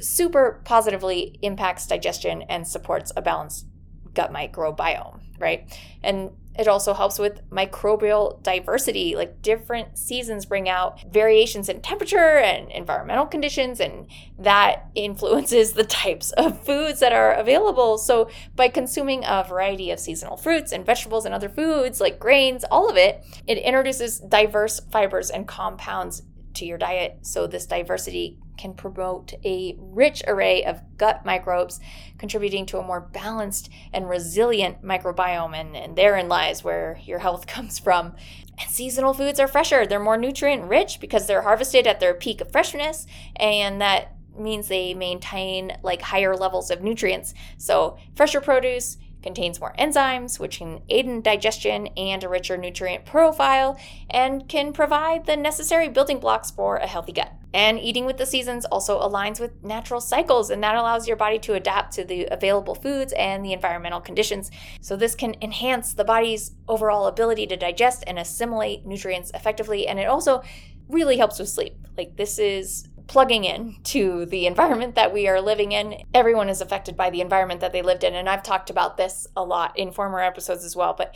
super 0.00 0.60
positively 0.64 1.38
impacts 1.42 1.86
digestion 1.86 2.42
and 2.42 2.66
supports 2.66 3.12
a 3.16 3.22
balanced 3.22 3.66
gut 4.14 4.32
microbiome, 4.32 5.20
right? 5.38 5.78
And 6.02 6.30
it 6.58 6.68
also 6.68 6.92
helps 6.94 7.18
with 7.18 7.48
microbial 7.50 8.42
diversity. 8.42 9.14
Like 9.14 9.40
different 9.40 9.96
seasons 9.96 10.44
bring 10.44 10.68
out 10.68 11.00
variations 11.10 11.68
in 11.68 11.80
temperature 11.80 12.38
and 12.38 12.70
environmental 12.70 13.26
conditions, 13.26 13.80
and 13.80 14.08
that 14.38 14.86
influences 14.94 15.72
the 15.72 15.84
types 15.84 16.32
of 16.32 16.62
foods 16.64 17.00
that 17.00 17.12
are 17.12 17.32
available. 17.32 17.98
So, 17.98 18.28
by 18.56 18.68
consuming 18.68 19.24
a 19.24 19.44
variety 19.48 19.90
of 19.90 20.00
seasonal 20.00 20.36
fruits 20.36 20.72
and 20.72 20.84
vegetables 20.84 21.24
and 21.24 21.34
other 21.34 21.48
foods 21.48 22.00
like 22.00 22.18
grains, 22.18 22.64
all 22.70 22.90
of 22.90 22.96
it, 22.96 23.24
it 23.46 23.58
introduces 23.58 24.18
diverse 24.18 24.80
fibers 24.90 25.30
and 25.30 25.46
compounds 25.46 26.22
to 26.54 26.66
your 26.66 26.78
diet. 26.78 27.18
So, 27.22 27.46
this 27.46 27.64
diversity 27.64 28.38
can 28.60 28.74
promote 28.74 29.32
a 29.42 29.74
rich 29.78 30.22
array 30.26 30.64
of 30.64 30.82
gut 30.98 31.24
microbes, 31.24 31.80
contributing 32.18 32.66
to 32.66 32.78
a 32.78 32.86
more 32.86 33.00
balanced 33.00 33.70
and 33.92 34.08
resilient 34.08 34.82
microbiome. 34.82 35.56
And, 35.56 35.74
and 35.74 35.96
therein 35.96 36.28
lies 36.28 36.62
where 36.62 36.98
your 37.04 37.20
health 37.20 37.46
comes 37.46 37.78
from. 37.78 38.14
And 38.60 38.70
seasonal 38.70 39.14
foods 39.14 39.40
are 39.40 39.48
fresher, 39.48 39.86
they're 39.86 39.98
more 39.98 40.18
nutrient 40.18 40.64
rich 40.64 41.00
because 41.00 41.26
they're 41.26 41.42
harvested 41.42 41.86
at 41.86 42.00
their 42.00 42.12
peak 42.12 42.42
of 42.42 42.52
freshness, 42.52 43.06
and 43.36 43.80
that 43.80 44.14
means 44.38 44.68
they 44.68 44.92
maintain 44.92 45.72
like 45.82 46.02
higher 46.02 46.36
levels 46.36 46.70
of 46.70 46.82
nutrients. 46.82 47.32
So, 47.56 47.96
fresher 48.14 48.42
produce 48.42 48.98
contains 49.22 49.60
more 49.60 49.74
enzymes, 49.78 50.38
which 50.38 50.58
can 50.58 50.82
aid 50.90 51.06
in 51.06 51.22
digestion 51.22 51.86
and 51.96 52.22
a 52.22 52.28
richer 52.28 52.58
nutrient 52.58 53.06
profile, 53.06 53.78
and 54.10 54.46
can 54.48 54.72
provide 54.74 55.24
the 55.24 55.36
necessary 55.36 55.88
building 55.88 56.20
blocks 56.20 56.50
for 56.50 56.76
a 56.76 56.86
healthy 56.86 57.12
gut. 57.12 57.32
And 57.52 57.80
eating 57.80 58.06
with 58.06 58.16
the 58.16 58.26
seasons 58.26 58.64
also 58.66 59.00
aligns 59.00 59.40
with 59.40 59.62
natural 59.64 60.00
cycles, 60.00 60.50
and 60.50 60.62
that 60.62 60.76
allows 60.76 61.08
your 61.08 61.16
body 61.16 61.38
to 61.40 61.54
adapt 61.54 61.92
to 61.94 62.04
the 62.04 62.26
available 62.30 62.74
foods 62.74 63.12
and 63.14 63.44
the 63.44 63.52
environmental 63.52 64.00
conditions. 64.00 64.50
So, 64.80 64.96
this 64.96 65.14
can 65.14 65.34
enhance 65.42 65.94
the 65.94 66.04
body's 66.04 66.52
overall 66.68 67.06
ability 67.06 67.46
to 67.48 67.56
digest 67.56 68.04
and 68.06 68.18
assimilate 68.18 68.86
nutrients 68.86 69.32
effectively, 69.34 69.88
and 69.88 69.98
it 69.98 70.06
also 70.06 70.42
really 70.88 71.16
helps 71.16 71.38
with 71.38 71.48
sleep. 71.48 71.74
Like, 71.96 72.16
this 72.16 72.38
is 72.38 72.88
plugging 73.10 73.42
in 73.42 73.76
to 73.82 74.24
the 74.26 74.46
environment 74.46 74.94
that 74.94 75.12
we 75.12 75.26
are 75.26 75.40
living 75.40 75.72
in. 75.72 75.96
Everyone 76.14 76.48
is 76.48 76.60
affected 76.60 76.96
by 76.96 77.10
the 77.10 77.20
environment 77.20 77.60
that 77.60 77.72
they 77.72 77.82
lived 77.82 78.04
in. 78.04 78.14
And 78.14 78.28
I've 78.28 78.44
talked 78.44 78.70
about 78.70 78.96
this 78.96 79.26
a 79.36 79.42
lot 79.42 79.76
in 79.76 79.90
former 79.90 80.20
episodes 80.20 80.64
as 80.64 80.76
well, 80.76 80.94
but 80.96 81.12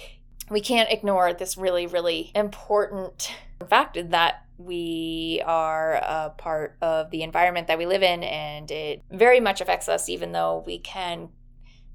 we 0.50 0.60
can't 0.60 0.90
ignore 0.90 1.32
this 1.32 1.56
really, 1.56 1.86
really 1.86 2.32
important 2.34 3.32
fact 3.70 3.96
that 4.10 4.43
we 4.56 5.42
are 5.44 5.94
a 5.94 6.32
part 6.36 6.76
of 6.80 7.10
the 7.10 7.22
environment 7.22 7.66
that 7.66 7.78
we 7.78 7.86
live 7.86 8.02
in 8.02 8.22
and 8.22 8.70
it 8.70 9.02
very 9.10 9.40
much 9.40 9.60
affects 9.60 9.88
us, 9.88 10.08
even 10.08 10.32
though 10.32 10.62
we 10.66 10.78
can 10.78 11.30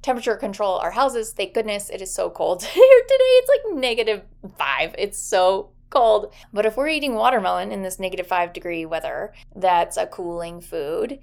temperature 0.02 0.36
control 0.36 0.78
our 0.78 0.92
houses. 0.92 1.32
Thank 1.32 1.54
goodness 1.54 1.90
it 1.90 2.02
is 2.02 2.14
so 2.14 2.30
cold 2.30 2.64
here 2.64 3.02
today. 3.08 3.24
It's 3.24 3.50
like 3.50 3.78
negative 3.78 4.24
five. 4.58 4.96
It's 4.98 5.20
so 5.20 5.72
cold. 5.90 6.34
But 6.54 6.66
if 6.66 6.78
we're 6.78 6.88
eating 6.90 7.16
watermelon 7.16 7.72
in 7.72 7.82
this 7.82 8.00
negative 8.00 8.28
five 8.28 8.54
degree 8.54 8.86
weather, 8.86 9.34
that's 9.56 9.98
a 9.98 10.08
cooling 10.08 10.62
food. 10.62 11.20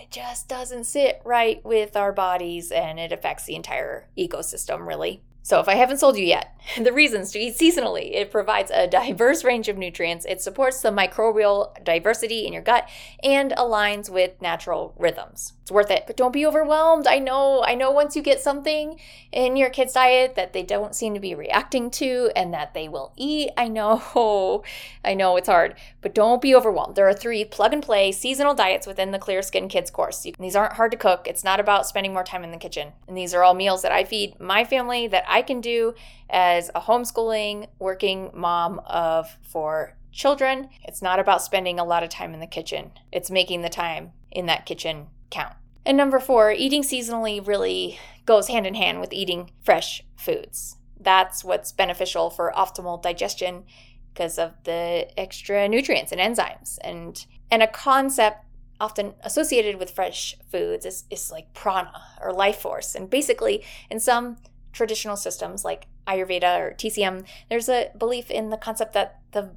It 0.00 0.10
just 0.10 0.48
doesn't 0.48 0.84
sit 0.84 1.22
right 1.24 1.64
with 1.64 1.96
our 1.96 2.12
bodies 2.12 2.70
and 2.70 3.00
it 3.00 3.12
affects 3.12 3.44
the 3.44 3.54
entire 3.54 4.08
ecosystem, 4.18 4.86
really. 4.86 5.22
So, 5.44 5.58
if 5.58 5.68
I 5.68 5.74
haven't 5.74 5.98
sold 5.98 6.16
you 6.16 6.24
yet, 6.24 6.56
the 6.80 6.92
reasons 6.92 7.32
to 7.32 7.38
eat 7.38 7.56
seasonally 7.56 8.14
it 8.14 8.30
provides 8.30 8.70
a 8.72 8.86
diverse 8.86 9.44
range 9.44 9.68
of 9.68 9.76
nutrients, 9.76 10.24
it 10.28 10.40
supports 10.40 10.80
the 10.80 10.90
microbial 10.90 11.72
diversity 11.84 12.46
in 12.46 12.52
your 12.52 12.62
gut, 12.62 12.88
and 13.22 13.52
aligns 13.52 14.08
with 14.08 14.40
natural 14.40 14.94
rhythms. 14.98 15.54
It's 15.62 15.70
worth 15.70 15.90
it, 15.90 16.04
but 16.06 16.16
don't 16.16 16.32
be 16.32 16.46
overwhelmed. 16.46 17.06
I 17.06 17.18
know, 17.18 17.62
I 17.64 17.74
know 17.74 17.90
once 17.90 18.16
you 18.16 18.22
get 18.22 18.40
something 18.40 18.98
in 19.30 19.56
your 19.56 19.70
kid's 19.70 19.92
diet 19.92 20.34
that 20.34 20.52
they 20.52 20.62
don't 20.62 20.94
seem 20.94 21.14
to 21.14 21.20
be 21.20 21.34
reacting 21.34 21.90
to 21.92 22.30
and 22.34 22.52
that 22.52 22.74
they 22.74 22.88
will 22.88 23.12
eat, 23.16 23.50
I 23.56 23.68
know, 23.68 24.64
I 25.04 25.14
know 25.14 25.36
it's 25.36 25.48
hard, 25.48 25.76
but 26.00 26.14
don't 26.14 26.42
be 26.42 26.54
overwhelmed. 26.54 26.96
There 26.96 27.08
are 27.08 27.14
three 27.14 27.44
plug 27.44 27.72
and 27.72 27.82
play 27.82 28.10
seasonal 28.10 28.54
diets 28.54 28.86
within 28.86 29.12
the 29.12 29.18
Clear 29.18 29.42
Skin 29.42 29.68
Kids 29.68 29.90
course. 29.90 30.26
These 30.38 30.56
aren't 30.56 30.74
hard 30.74 30.90
to 30.92 30.98
cook, 30.98 31.26
it's 31.26 31.44
not 31.44 31.60
about 31.60 31.86
spending 31.86 32.12
more 32.12 32.24
time 32.24 32.44
in 32.44 32.50
the 32.50 32.56
kitchen. 32.56 32.92
And 33.06 33.16
these 33.16 33.34
are 33.34 33.44
all 33.44 33.54
meals 33.54 33.82
that 33.82 33.92
I 33.92 34.04
feed 34.04 34.38
my 34.40 34.64
family 34.64 35.06
that 35.08 35.24
I 35.32 35.42
can 35.42 35.60
do 35.60 35.94
as 36.28 36.70
a 36.74 36.80
homeschooling 36.82 37.68
working 37.78 38.30
mom 38.34 38.80
of 38.80 39.38
four 39.42 39.96
children. 40.12 40.68
It's 40.84 41.00
not 41.00 41.18
about 41.18 41.42
spending 41.42 41.80
a 41.80 41.84
lot 41.84 42.02
of 42.02 42.10
time 42.10 42.34
in 42.34 42.40
the 42.40 42.46
kitchen, 42.46 42.92
it's 43.10 43.30
making 43.30 43.62
the 43.62 43.68
time 43.68 44.12
in 44.30 44.46
that 44.46 44.66
kitchen 44.66 45.06
count. 45.30 45.54
And 45.84 45.96
number 45.96 46.20
four, 46.20 46.52
eating 46.52 46.82
seasonally 46.82 47.44
really 47.44 47.98
goes 48.26 48.48
hand 48.48 48.66
in 48.66 48.74
hand 48.74 49.00
with 49.00 49.12
eating 49.12 49.50
fresh 49.64 50.04
foods. 50.16 50.76
That's 51.00 51.42
what's 51.42 51.72
beneficial 51.72 52.30
for 52.30 52.52
optimal 52.56 53.02
digestion 53.02 53.64
because 54.12 54.38
of 54.38 54.52
the 54.64 55.08
extra 55.18 55.66
nutrients 55.66 56.12
and 56.12 56.20
enzymes. 56.20 56.78
And 56.84 57.24
and 57.50 57.62
a 57.62 57.66
concept 57.66 58.44
often 58.80 59.14
associated 59.22 59.78
with 59.78 59.90
fresh 59.90 60.36
foods 60.50 60.84
is, 60.84 61.04
is 61.10 61.30
like 61.30 61.54
prana 61.54 62.02
or 62.20 62.32
life 62.32 62.58
force. 62.58 62.94
And 62.94 63.08
basically, 63.08 63.64
in 63.90 64.00
some 64.00 64.36
traditional 64.72 65.16
systems 65.16 65.64
like 65.64 65.86
Ayurveda 66.06 66.58
or 66.58 66.74
TCM, 66.74 67.24
there's 67.48 67.68
a 67.68 67.90
belief 67.96 68.30
in 68.30 68.50
the 68.50 68.56
concept 68.56 68.92
that 68.94 69.20
the 69.32 69.54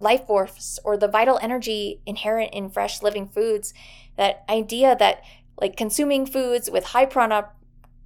life 0.00 0.26
force 0.26 0.78
or 0.84 0.96
the 0.96 1.08
vital 1.08 1.38
energy 1.42 2.00
inherent 2.06 2.52
in 2.52 2.70
fresh 2.70 3.02
living 3.02 3.28
foods, 3.28 3.74
that 4.16 4.44
idea 4.48 4.96
that 4.98 5.22
like 5.60 5.76
consuming 5.76 6.24
foods 6.24 6.70
with 6.70 6.84
high 6.84 7.06
prana 7.06 7.48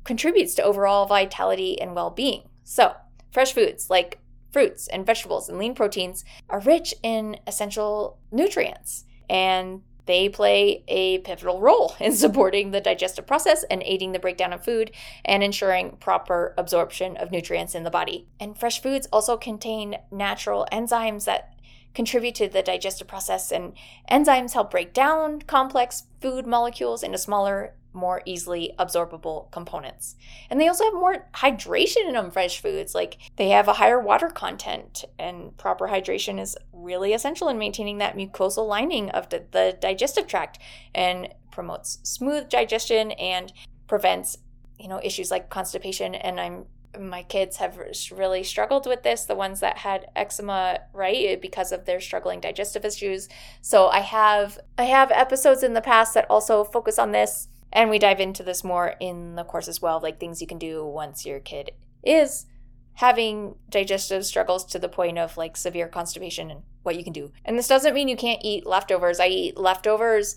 contributes 0.04 0.54
to 0.54 0.62
overall 0.62 1.07
vitality 1.07 1.81
and 1.81 1.95
well 1.95 2.11
being. 2.11 2.49
So, 2.64 2.95
fresh 3.31 3.52
foods 3.52 3.90
like 3.90 4.19
fruits 4.50 4.87
and 4.88 5.07
vegetables 5.07 5.49
and 5.49 5.59
lean 5.59 5.75
proteins 5.75 6.25
are 6.49 6.61
rich 6.61 6.95
in 7.02 7.38
essential 7.47 8.19
nutrients. 8.31 9.04
And 9.28 9.83
they 10.06 10.28
play 10.28 10.85
a 10.88 11.18
pivotal 11.18 11.61
role 11.61 11.94
in 12.00 12.12
supporting 12.12 12.71
the 12.71 12.80
digestive 12.80 13.26
process 13.26 13.64
and 13.64 13.82
aiding 13.85 14.12
the 14.12 14.18
breakdown 14.18 14.52
of 14.52 14.64
food 14.64 14.90
and 15.25 15.42
ensuring 15.42 15.97
proper 16.00 16.54
absorption 16.59 17.16
of 17.16 17.30
nutrients 17.30 17.75
in 17.75 17.85
the 17.85 17.90
body. 17.90 18.26
And 18.40 18.59
fresh 18.59 18.82
foods 18.82 19.09
also 19.12 19.37
contain 19.37 19.97
natural 20.11 20.66
enzymes 20.73 21.25
that 21.25 21.54
contribute 21.94 22.35
to 22.37 22.49
the 22.49 22.62
digestive 22.62 23.06
process, 23.06 23.52
and 23.52 23.75
enzymes 24.11 24.52
help 24.52 24.71
break 24.71 24.94
down 24.94 25.42
complex 25.42 26.04
food 26.21 26.47
molecules 26.47 27.02
into 27.02 27.18
smaller 27.18 27.75
more 27.92 28.22
easily 28.25 28.72
absorbable 28.78 29.50
components. 29.50 30.16
And 30.50 30.61
they 30.61 30.68
also 30.68 30.84
have 30.84 30.94
more 30.94 31.26
hydration 31.34 32.08
in 32.08 32.14
them, 32.14 32.30
fresh 32.30 32.61
foods. 32.61 32.94
Like 32.94 33.18
they 33.37 33.50
have 33.50 33.68
a 33.68 33.75
higher 33.75 34.00
water 34.00 34.28
content, 34.28 35.04
and 35.18 35.56
proper 35.56 35.88
hydration 35.88 36.40
is 36.40 36.56
really 36.72 37.12
essential 37.12 37.49
in 37.49 37.58
maintaining 37.58 37.99
that 37.99 38.16
mucosal 38.16 38.66
lining 38.66 39.11
of 39.11 39.28
the, 39.28 39.44
the 39.50 39.76
digestive 39.80 40.26
tract 40.26 40.58
and 40.94 41.28
promotes 41.50 41.99
smooth 42.02 42.49
digestion 42.49 43.12
and 43.12 43.52
prevents, 43.87 44.38
you 44.78 44.88
know, 44.88 45.00
issues 45.02 45.30
like 45.30 45.50
constipation. 45.50 46.14
And 46.14 46.40
I'm 46.40 46.66
my 46.99 47.22
kids 47.22 47.56
have 47.56 47.78
really 48.12 48.42
struggled 48.42 48.87
with 48.87 49.02
this 49.02 49.25
the 49.25 49.34
ones 49.34 49.61
that 49.61 49.78
had 49.78 50.06
eczema 50.14 50.78
right 50.92 51.25
eh, 51.26 51.37
because 51.40 51.72
of 51.72 51.84
their 51.84 52.00
struggling 52.00 52.40
digestive 52.40 52.84
issues 52.84 53.28
so 53.61 53.88
i 53.88 54.00
have 54.00 54.58
i 54.76 54.84
have 54.84 55.11
episodes 55.11 55.62
in 55.62 55.72
the 55.72 55.80
past 55.80 56.14
that 56.14 56.26
also 56.28 56.64
focus 56.64 56.99
on 56.99 57.12
this 57.12 57.49
and 57.72 57.90
we 57.90 57.98
dive 57.98 58.20
into 58.20 58.42
this 58.42 58.62
more 58.62 58.94
in 59.00 59.34
the 59.34 59.44
course 59.44 59.68
as 59.68 59.80
well, 59.80 60.00
like 60.00 60.20
things 60.20 60.40
you 60.40 60.46
can 60.46 60.58
do 60.58 60.84
once 60.84 61.24
your 61.24 61.40
kid 61.40 61.72
is 62.04 62.46
having 62.94 63.54
digestive 63.70 64.24
struggles 64.26 64.64
to 64.66 64.78
the 64.78 64.88
point 64.88 65.18
of 65.18 65.36
like 65.36 65.56
severe 65.56 65.88
constipation 65.88 66.50
and 66.50 66.62
what 66.82 66.96
you 66.96 67.04
can 67.04 67.12
do. 67.12 67.32
And 67.44 67.58
this 67.58 67.68
doesn't 67.68 67.94
mean 67.94 68.08
you 68.08 68.16
can't 68.16 68.44
eat 68.44 68.66
leftovers. 68.66 69.18
I 69.18 69.28
eat 69.28 69.56
leftovers 69.56 70.37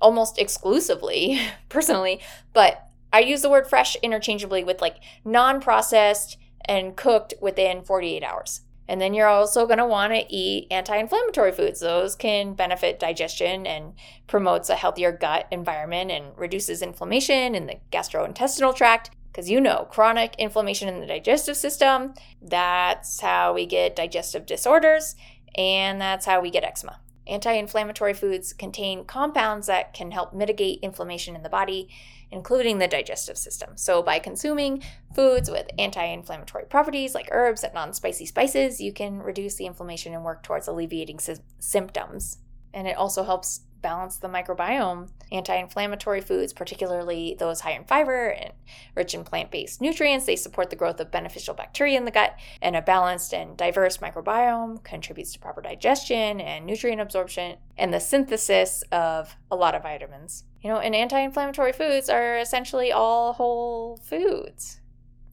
almost 0.00 0.38
exclusively 0.38 1.40
personally, 1.68 2.20
but 2.52 2.88
I 3.12 3.20
use 3.20 3.42
the 3.42 3.50
word 3.50 3.68
fresh 3.68 3.96
interchangeably 3.96 4.64
with 4.64 4.80
like 4.80 4.96
non 5.24 5.60
processed 5.60 6.38
and 6.64 6.96
cooked 6.96 7.34
within 7.40 7.82
48 7.82 8.22
hours. 8.22 8.60
And 8.88 9.00
then 9.00 9.12
you're 9.12 9.28
also 9.28 9.66
going 9.66 9.78
to 9.78 9.86
want 9.86 10.14
to 10.14 10.24
eat 10.34 10.66
anti-inflammatory 10.70 11.52
foods. 11.52 11.80
Those 11.80 12.16
can 12.16 12.54
benefit 12.54 12.98
digestion 12.98 13.66
and 13.66 13.92
promotes 14.26 14.70
a 14.70 14.74
healthier 14.74 15.12
gut 15.12 15.46
environment 15.50 16.10
and 16.10 16.36
reduces 16.36 16.80
inflammation 16.80 17.54
in 17.54 17.66
the 17.66 17.76
gastrointestinal 17.92 18.74
tract 18.74 19.10
because 19.30 19.50
you 19.50 19.60
know 19.60 19.86
chronic 19.90 20.34
inflammation 20.36 20.88
in 20.88 21.00
the 21.00 21.06
digestive 21.06 21.56
system, 21.56 22.14
that's 22.42 23.20
how 23.20 23.54
we 23.54 23.66
get 23.66 23.94
digestive 23.94 24.46
disorders 24.46 25.14
and 25.54 26.00
that's 26.00 26.26
how 26.26 26.40
we 26.40 26.50
get 26.50 26.64
eczema. 26.64 26.98
Anti 27.26 27.52
inflammatory 27.52 28.14
foods 28.14 28.52
contain 28.52 29.04
compounds 29.04 29.66
that 29.66 29.92
can 29.92 30.10
help 30.10 30.32
mitigate 30.32 30.80
inflammation 30.80 31.36
in 31.36 31.42
the 31.42 31.48
body 31.48 31.88
including 32.30 32.78
the 32.78 32.88
digestive 32.88 33.38
system. 33.38 33.76
So, 33.76 34.02
by 34.02 34.18
consuming 34.18 34.82
foods 35.14 35.50
with 35.50 35.68
anti 35.78 36.04
inflammatory 36.04 36.66
properties 36.66 37.14
like 37.14 37.28
herbs 37.30 37.64
and 37.64 37.74
non 37.74 37.92
spicy 37.92 38.26
spices, 38.26 38.80
you 38.80 38.92
can 38.92 39.20
reduce 39.20 39.54
the 39.56 39.66
inflammation 39.66 40.14
and 40.14 40.24
work 40.24 40.42
towards 40.42 40.68
alleviating 40.68 41.18
sy- 41.18 41.36
symptoms. 41.58 42.38
And 42.74 42.86
it 42.86 42.96
also 42.96 43.24
helps 43.24 43.60
balance 43.82 44.16
the 44.16 44.28
microbiome. 44.28 45.10
Anti 45.30 45.54
inflammatory 45.54 46.20
foods, 46.20 46.52
particularly 46.52 47.36
those 47.38 47.60
high 47.60 47.72
in 47.72 47.84
fiber 47.84 48.30
and 48.30 48.52
rich 48.94 49.14
in 49.14 49.24
plant 49.24 49.50
based 49.50 49.80
nutrients, 49.80 50.26
they 50.26 50.36
support 50.36 50.70
the 50.70 50.76
growth 50.76 51.00
of 51.00 51.10
beneficial 51.10 51.54
bacteria 51.54 51.96
in 51.96 52.04
the 52.04 52.10
gut. 52.10 52.36
And 52.62 52.76
a 52.76 52.82
balanced 52.82 53.34
and 53.34 53.56
diverse 53.56 53.98
microbiome 53.98 54.82
contributes 54.84 55.32
to 55.32 55.38
proper 55.38 55.60
digestion 55.60 56.40
and 56.40 56.66
nutrient 56.66 57.00
absorption 57.00 57.58
and 57.76 57.92
the 57.92 58.00
synthesis 58.00 58.82
of 58.90 59.36
a 59.50 59.56
lot 59.56 59.74
of 59.74 59.82
vitamins. 59.82 60.44
You 60.60 60.70
know, 60.70 60.78
and 60.78 60.94
anti 60.94 61.20
inflammatory 61.20 61.72
foods 61.72 62.08
are 62.08 62.38
essentially 62.38 62.90
all 62.92 63.32
whole 63.34 63.98
foods 63.98 64.80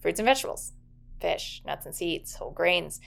fruits 0.01 0.19
and 0.19 0.27
vegetables, 0.27 0.73
fish, 1.19 1.63
nuts 1.65 1.87
and 1.87 1.95
seeds, 1.95 2.35
whole 2.35 2.51
grains, 2.51 2.99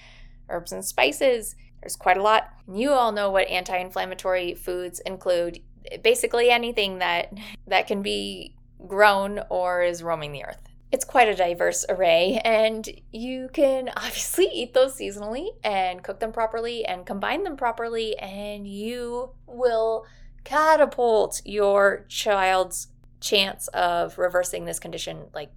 herbs 0.49 0.73
and 0.73 0.85
spices 0.85 1.55
there's 1.81 1.97
quite 1.97 2.17
a 2.17 2.23
lot. 2.23 2.53
You 2.73 2.93
all 2.93 3.13
know 3.13 3.31
what 3.31 3.49
anti-inflammatory 3.49 4.55
foods 4.55 5.01
include. 5.01 5.61
Basically 6.03 6.51
anything 6.51 6.99
that 6.99 7.33
that 7.67 7.87
can 7.87 8.03
be 8.03 8.55
grown 8.87 9.41
or 9.49 9.83
is 9.83 10.03
roaming 10.03 10.33
the 10.33 10.45
earth. 10.45 10.61
It's 10.91 11.05
quite 11.05 11.29
a 11.29 11.35
diverse 11.35 11.85
array, 11.89 12.41
and 12.45 12.89
you 13.13 13.51
can 13.53 13.89
obviously 13.97 14.47
eat 14.47 14.75
those 14.75 14.97
seasonally 14.97 15.49
and 15.63 16.03
cook 16.03 16.21
them 16.21 16.33
properly 16.33 16.85
and 16.85 17.05
combine 17.05 17.45
them 17.45 17.57
properly, 17.57 18.17
and 18.19 18.67
you 18.67 19.33
will 19.47 20.07
catapult 20.45 21.43
your 21.45 22.07
child's 22.09 22.89
chance 23.21 23.69
of 23.69 24.17
reversing 24.17 24.65
this 24.65 24.79
condition 24.79 25.27
like 25.35 25.51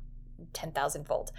10,000 0.54 1.06
fold. 1.06 1.32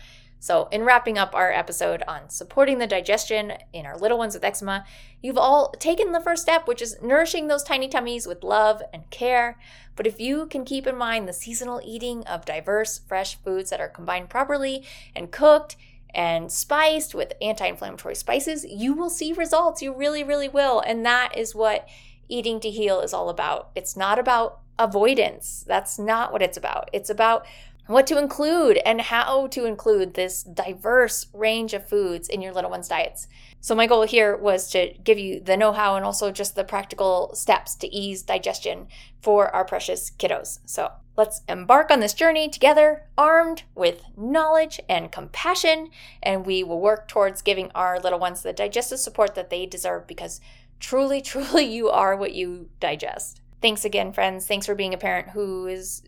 So, 0.42 0.66
in 0.72 0.82
wrapping 0.82 1.18
up 1.18 1.36
our 1.36 1.52
episode 1.52 2.02
on 2.08 2.28
supporting 2.28 2.78
the 2.78 2.86
digestion 2.88 3.52
in 3.72 3.86
our 3.86 3.96
little 3.96 4.18
ones 4.18 4.34
with 4.34 4.42
eczema, 4.42 4.84
you've 5.22 5.38
all 5.38 5.70
taken 5.78 6.10
the 6.10 6.20
first 6.20 6.42
step, 6.42 6.66
which 6.66 6.82
is 6.82 7.00
nourishing 7.00 7.46
those 7.46 7.62
tiny 7.62 7.86
tummies 7.86 8.26
with 8.26 8.42
love 8.42 8.82
and 8.92 9.08
care. 9.10 9.56
But 9.94 10.08
if 10.08 10.18
you 10.18 10.46
can 10.46 10.64
keep 10.64 10.84
in 10.88 10.96
mind 10.96 11.28
the 11.28 11.32
seasonal 11.32 11.80
eating 11.84 12.26
of 12.26 12.44
diverse, 12.44 12.98
fresh 12.98 13.36
foods 13.36 13.70
that 13.70 13.80
are 13.80 13.88
combined 13.88 14.30
properly 14.30 14.84
and 15.14 15.30
cooked 15.30 15.76
and 16.12 16.50
spiced 16.50 17.14
with 17.14 17.34
anti 17.40 17.68
inflammatory 17.68 18.16
spices, 18.16 18.64
you 18.64 18.94
will 18.94 19.10
see 19.10 19.32
results. 19.32 19.80
You 19.80 19.94
really, 19.94 20.24
really 20.24 20.48
will. 20.48 20.80
And 20.80 21.06
that 21.06 21.38
is 21.38 21.54
what 21.54 21.88
eating 22.28 22.58
to 22.58 22.70
heal 22.70 22.98
is 22.98 23.14
all 23.14 23.28
about. 23.28 23.70
It's 23.76 23.96
not 23.96 24.18
about 24.18 24.58
avoidance. 24.76 25.64
That's 25.68 26.00
not 26.00 26.32
what 26.32 26.42
it's 26.42 26.56
about. 26.56 26.90
It's 26.92 27.10
about 27.10 27.46
what 27.86 28.06
to 28.06 28.18
include 28.18 28.78
and 28.86 29.00
how 29.00 29.46
to 29.48 29.64
include 29.64 30.14
this 30.14 30.42
diverse 30.42 31.26
range 31.32 31.74
of 31.74 31.88
foods 31.88 32.28
in 32.28 32.40
your 32.40 32.52
little 32.52 32.70
one's 32.70 32.88
diets. 32.88 33.26
So, 33.60 33.74
my 33.74 33.86
goal 33.86 34.02
here 34.02 34.36
was 34.36 34.70
to 34.70 34.94
give 35.04 35.18
you 35.18 35.40
the 35.40 35.56
know 35.56 35.72
how 35.72 35.96
and 35.96 36.04
also 36.04 36.30
just 36.30 36.54
the 36.54 36.64
practical 36.64 37.32
steps 37.34 37.74
to 37.76 37.88
ease 37.88 38.22
digestion 38.22 38.86
for 39.20 39.54
our 39.54 39.64
precious 39.64 40.10
kiddos. 40.10 40.60
So, 40.64 40.90
let's 41.16 41.42
embark 41.48 41.90
on 41.90 42.00
this 42.00 42.14
journey 42.14 42.48
together, 42.48 43.06
armed 43.18 43.64
with 43.74 44.04
knowledge 44.16 44.80
and 44.88 45.12
compassion, 45.12 45.90
and 46.22 46.46
we 46.46 46.62
will 46.64 46.80
work 46.80 47.08
towards 47.08 47.42
giving 47.42 47.70
our 47.74 48.00
little 48.00 48.18
ones 48.18 48.42
the 48.42 48.52
digestive 48.52 48.98
support 48.98 49.34
that 49.34 49.50
they 49.50 49.66
deserve 49.66 50.06
because 50.06 50.40
truly, 50.80 51.20
truly, 51.22 51.64
you 51.64 51.88
are 51.88 52.16
what 52.16 52.34
you 52.34 52.68
digest. 52.80 53.40
Thanks 53.60 53.84
again, 53.84 54.12
friends. 54.12 54.46
Thanks 54.46 54.66
for 54.66 54.74
being 54.74 54.94
a 54.94 54.98
parent 54.98 55.30
who 55.30 55.68
is 55.68 56.02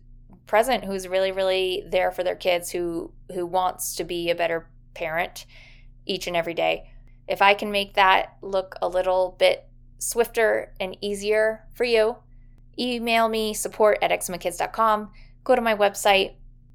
present 0.46 0.84
who's 0.84 1.08
really 1.08 1.32
really 1.32 1.84
there 1.88 2.10
for 2.10 2.22
their 2.22 2.36
kids 2.36 2.70
who 2.70 3.12
who 3.32 3.46
wants 3.46 3.96
to 3.96 4.04
be 4.04 4.30
a 4.30 4.34
better 4.34 4.68
parent 4.94 5.46
each 6.06 6.26
and 6.26 6.36
every 6.36 6.54
day. 6.54 6.90
If 7.26 7.40
I 7.40 7.54
can 7.54 7.70
make 7.70 7.94
that 7.94 8.36
look 8.42 8.76
a 8.82 8.88
little 8.88 9.36
bit 9.38 9.66
swifter 9.98 10.72
and 10.78 10.96
easier 11.00 11.64
for 11.74 11.84
you, 11.84 12.16
email 12.78 13.28
me 13.28 13.54
support 13.54 13.98
at 14.02 14.10
eczemakids.com. 14.10 15.10
Go 15.44 15.54
to 15.54 15.62
my 15.62 15.74
website. 15.74 16.34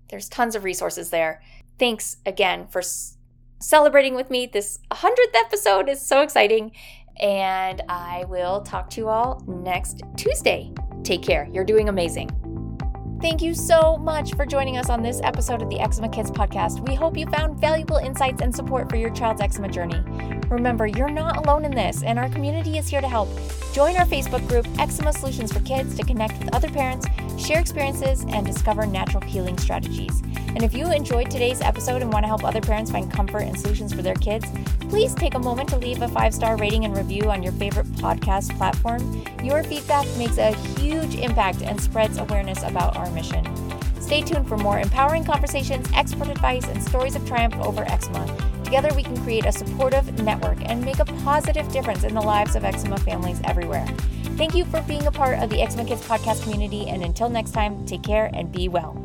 There's 0.09 0.27
tons 0.29 0.55
of 0.55 0.63
resources 0.63 1.11
there. 1.11 1.41
Thanks 1.77 2.17
again 2.25 2.67
for 2.67 2.79
s- 2.79 3.17
celebrating 3.59 4.15
with 4.15 4.31
me. 4.31 4.47
This 4.47 4.79
100th 4.91 5.35
episode 5.35 5.89
is 5.89 6.01
so 6.05 6.21
exciting. 6.21 6.71
And 7.19 7.83
I 7.89 8.25
will 8.27 8.61
talk 8.61 8.89
to 8.91 9.01
you 9.01 9.09
all 9.09 9.43
next 9.47 10.01
Tuesday. 10.17 10.71
Take 11.03 11.21
care. 11.21 11.47
You're 11.51 11.65
doing 11.65 11.89
amazing. 11.89 12.48
Thank 13.21 13.41
you 13.41 13.53
so 13.53 13.97
much 13.97 14.33
for 14.35 14.45
joining 14.45 14.77
us 14.77 14.89
on 14.89 15.03
this 15.03 15.19
episode 15.25 15.61
of 15.61 15.69
the 15.69 15.77
Eczema 15.81 16.07
Kids 16.07 16.31
podcast. 16.31 16.87
We 16.87 16.95
hope 16.95 17.17
you 17.17 17.25
found 17.25 17.59
valuable 17.59 17.97
insights 17.97 18.41
and 18.41 18.55
support 18.55 18.89
for 18.89 18.95
your 18.95 19.09
child's 19.09 19.41
eczema 19.41 19.67
journey. 19.67 20.01
Remember, 20.47 20.87
you're 20.87 21.09
not 21.09 21.35
alone 21.35 21.65
in 21.65 21.71
this, 21.71 22.01
and 22.01 22.17
our 22.17 22.29
community 22.29 22.77
is 22.77 22.87
here 22.87 23.01
to 23.01 23.09
help. 23.09 23.27
Join 23.79 23.95
our 23.95 24.05
Facebook 24.05 24.45
group, 24.49 24.67
Eczema 24.77 25.13
Solutions 25.13 25.53
for 25.53 25.61
Kids, 25.61 25.95
to 25.95 26.03
connect 26.03 26.37
with 26.37 26.53
other 26.53 26.67
parents, 26.67 27.07
share 27.37 27.61
experiences, 27.61 28.25
and 28.27 28.45
discover 28.45 28.85
natural 28.85 29.23
healing 29.23 29.57
strategies. 29.57 30.21
And 30.35 30.63
if 30.63 30.73
you 30.73 30.91
enjoyed 30.91 31.31
today's 31.31 31.61
episode 31.61 32.01
and 32.01 32.11
want 32.11 32.23
to 32.23 32.27
help 32.27 32.43
other 32.43 32.59
parents 32.59 32.91
find 32.91 33.09
comfort 33.09 33.43
and 33.43 33.57
solutions 33.57 33.93
for 33.93 34.01
their 34.01 34.15
kids, 34.15 34.45
please 34.89 35.15
take 35.15 35.35
a 35.35 35.39
moment 35.39 35.69
to 35.69 35.77
leave 35.77 36.01
a 36.01 36.09
five 36.09 36.33
star 36.33 36.57
rating 36.57 36.83
and 36.83 36.97
review 36.97 37.31
on 37.31 37.41
your 37.41 37.53
favorite 37.53 37.87
podcast 37.93 38.53
platform. 38.57 39.23
Your 39.45 39.63
feedback 39.63 40.05
makes 40.17 40.37
a 40.37 40.51
huge 40.77 41.15
impact 41.15 41.61
and 41.61 41.79
spreads 41.79 42.17
awareness 42.17 42.61
about 42.63 42.97
our 42.97 43.09
mission. 43.11 43.45
Stay 44.01 44.23
tuned 44.23 44.49
for 44.49 44.57
more 44.57 44.77
empowering 44.77 45.23
conversations, 45.23 45.87
expert 45.93 46.27
advice, 46.27 46.67
and 46.67 46.83
stories 46.83 47.15
of 47.15 47.25
triumph 47.25 47.55
over 47.61 47.83
eczema. 47.83 48.58
Together, 48.69 48.93
we 48.95 49.01
can 49.01 49.17
create 49.23 49.47
a 49.47 49.51
supportive 49.51 50.21
network 50.23 50.59
and 50.69 50.79
make 50.85 50.99
a 50.99 51.05
positive 51.23 51.67
difference 51.71 52.03
in 52.03 52.13
the 52.13 52.21
lives 52.21 52.55
of 52.55 52.63
eczema 52.63 52.99
families 52.99 53.41
everywhere. 53.43 53.87
Thank 54.37 54.53
you 54.53 54.63
for 54.63 54.79
being 54.83 55.07
a 55.07 55.11
part 55.11 55.39
of 55.39 55.49
the 55.49 55.59
Eczema 55.59 55.85
Kids 55.85 56.07
podcast 56.07 56.43
community, 56.43 56.87
and 56.87 57.03
until 57.03 57.29
next 57.29 57.49
time, 57.49 57.83
take 57.87 58.03
care 58.03 58.29
and 58.31 58.51
be 58.51 58.69
well. 58.69 59.03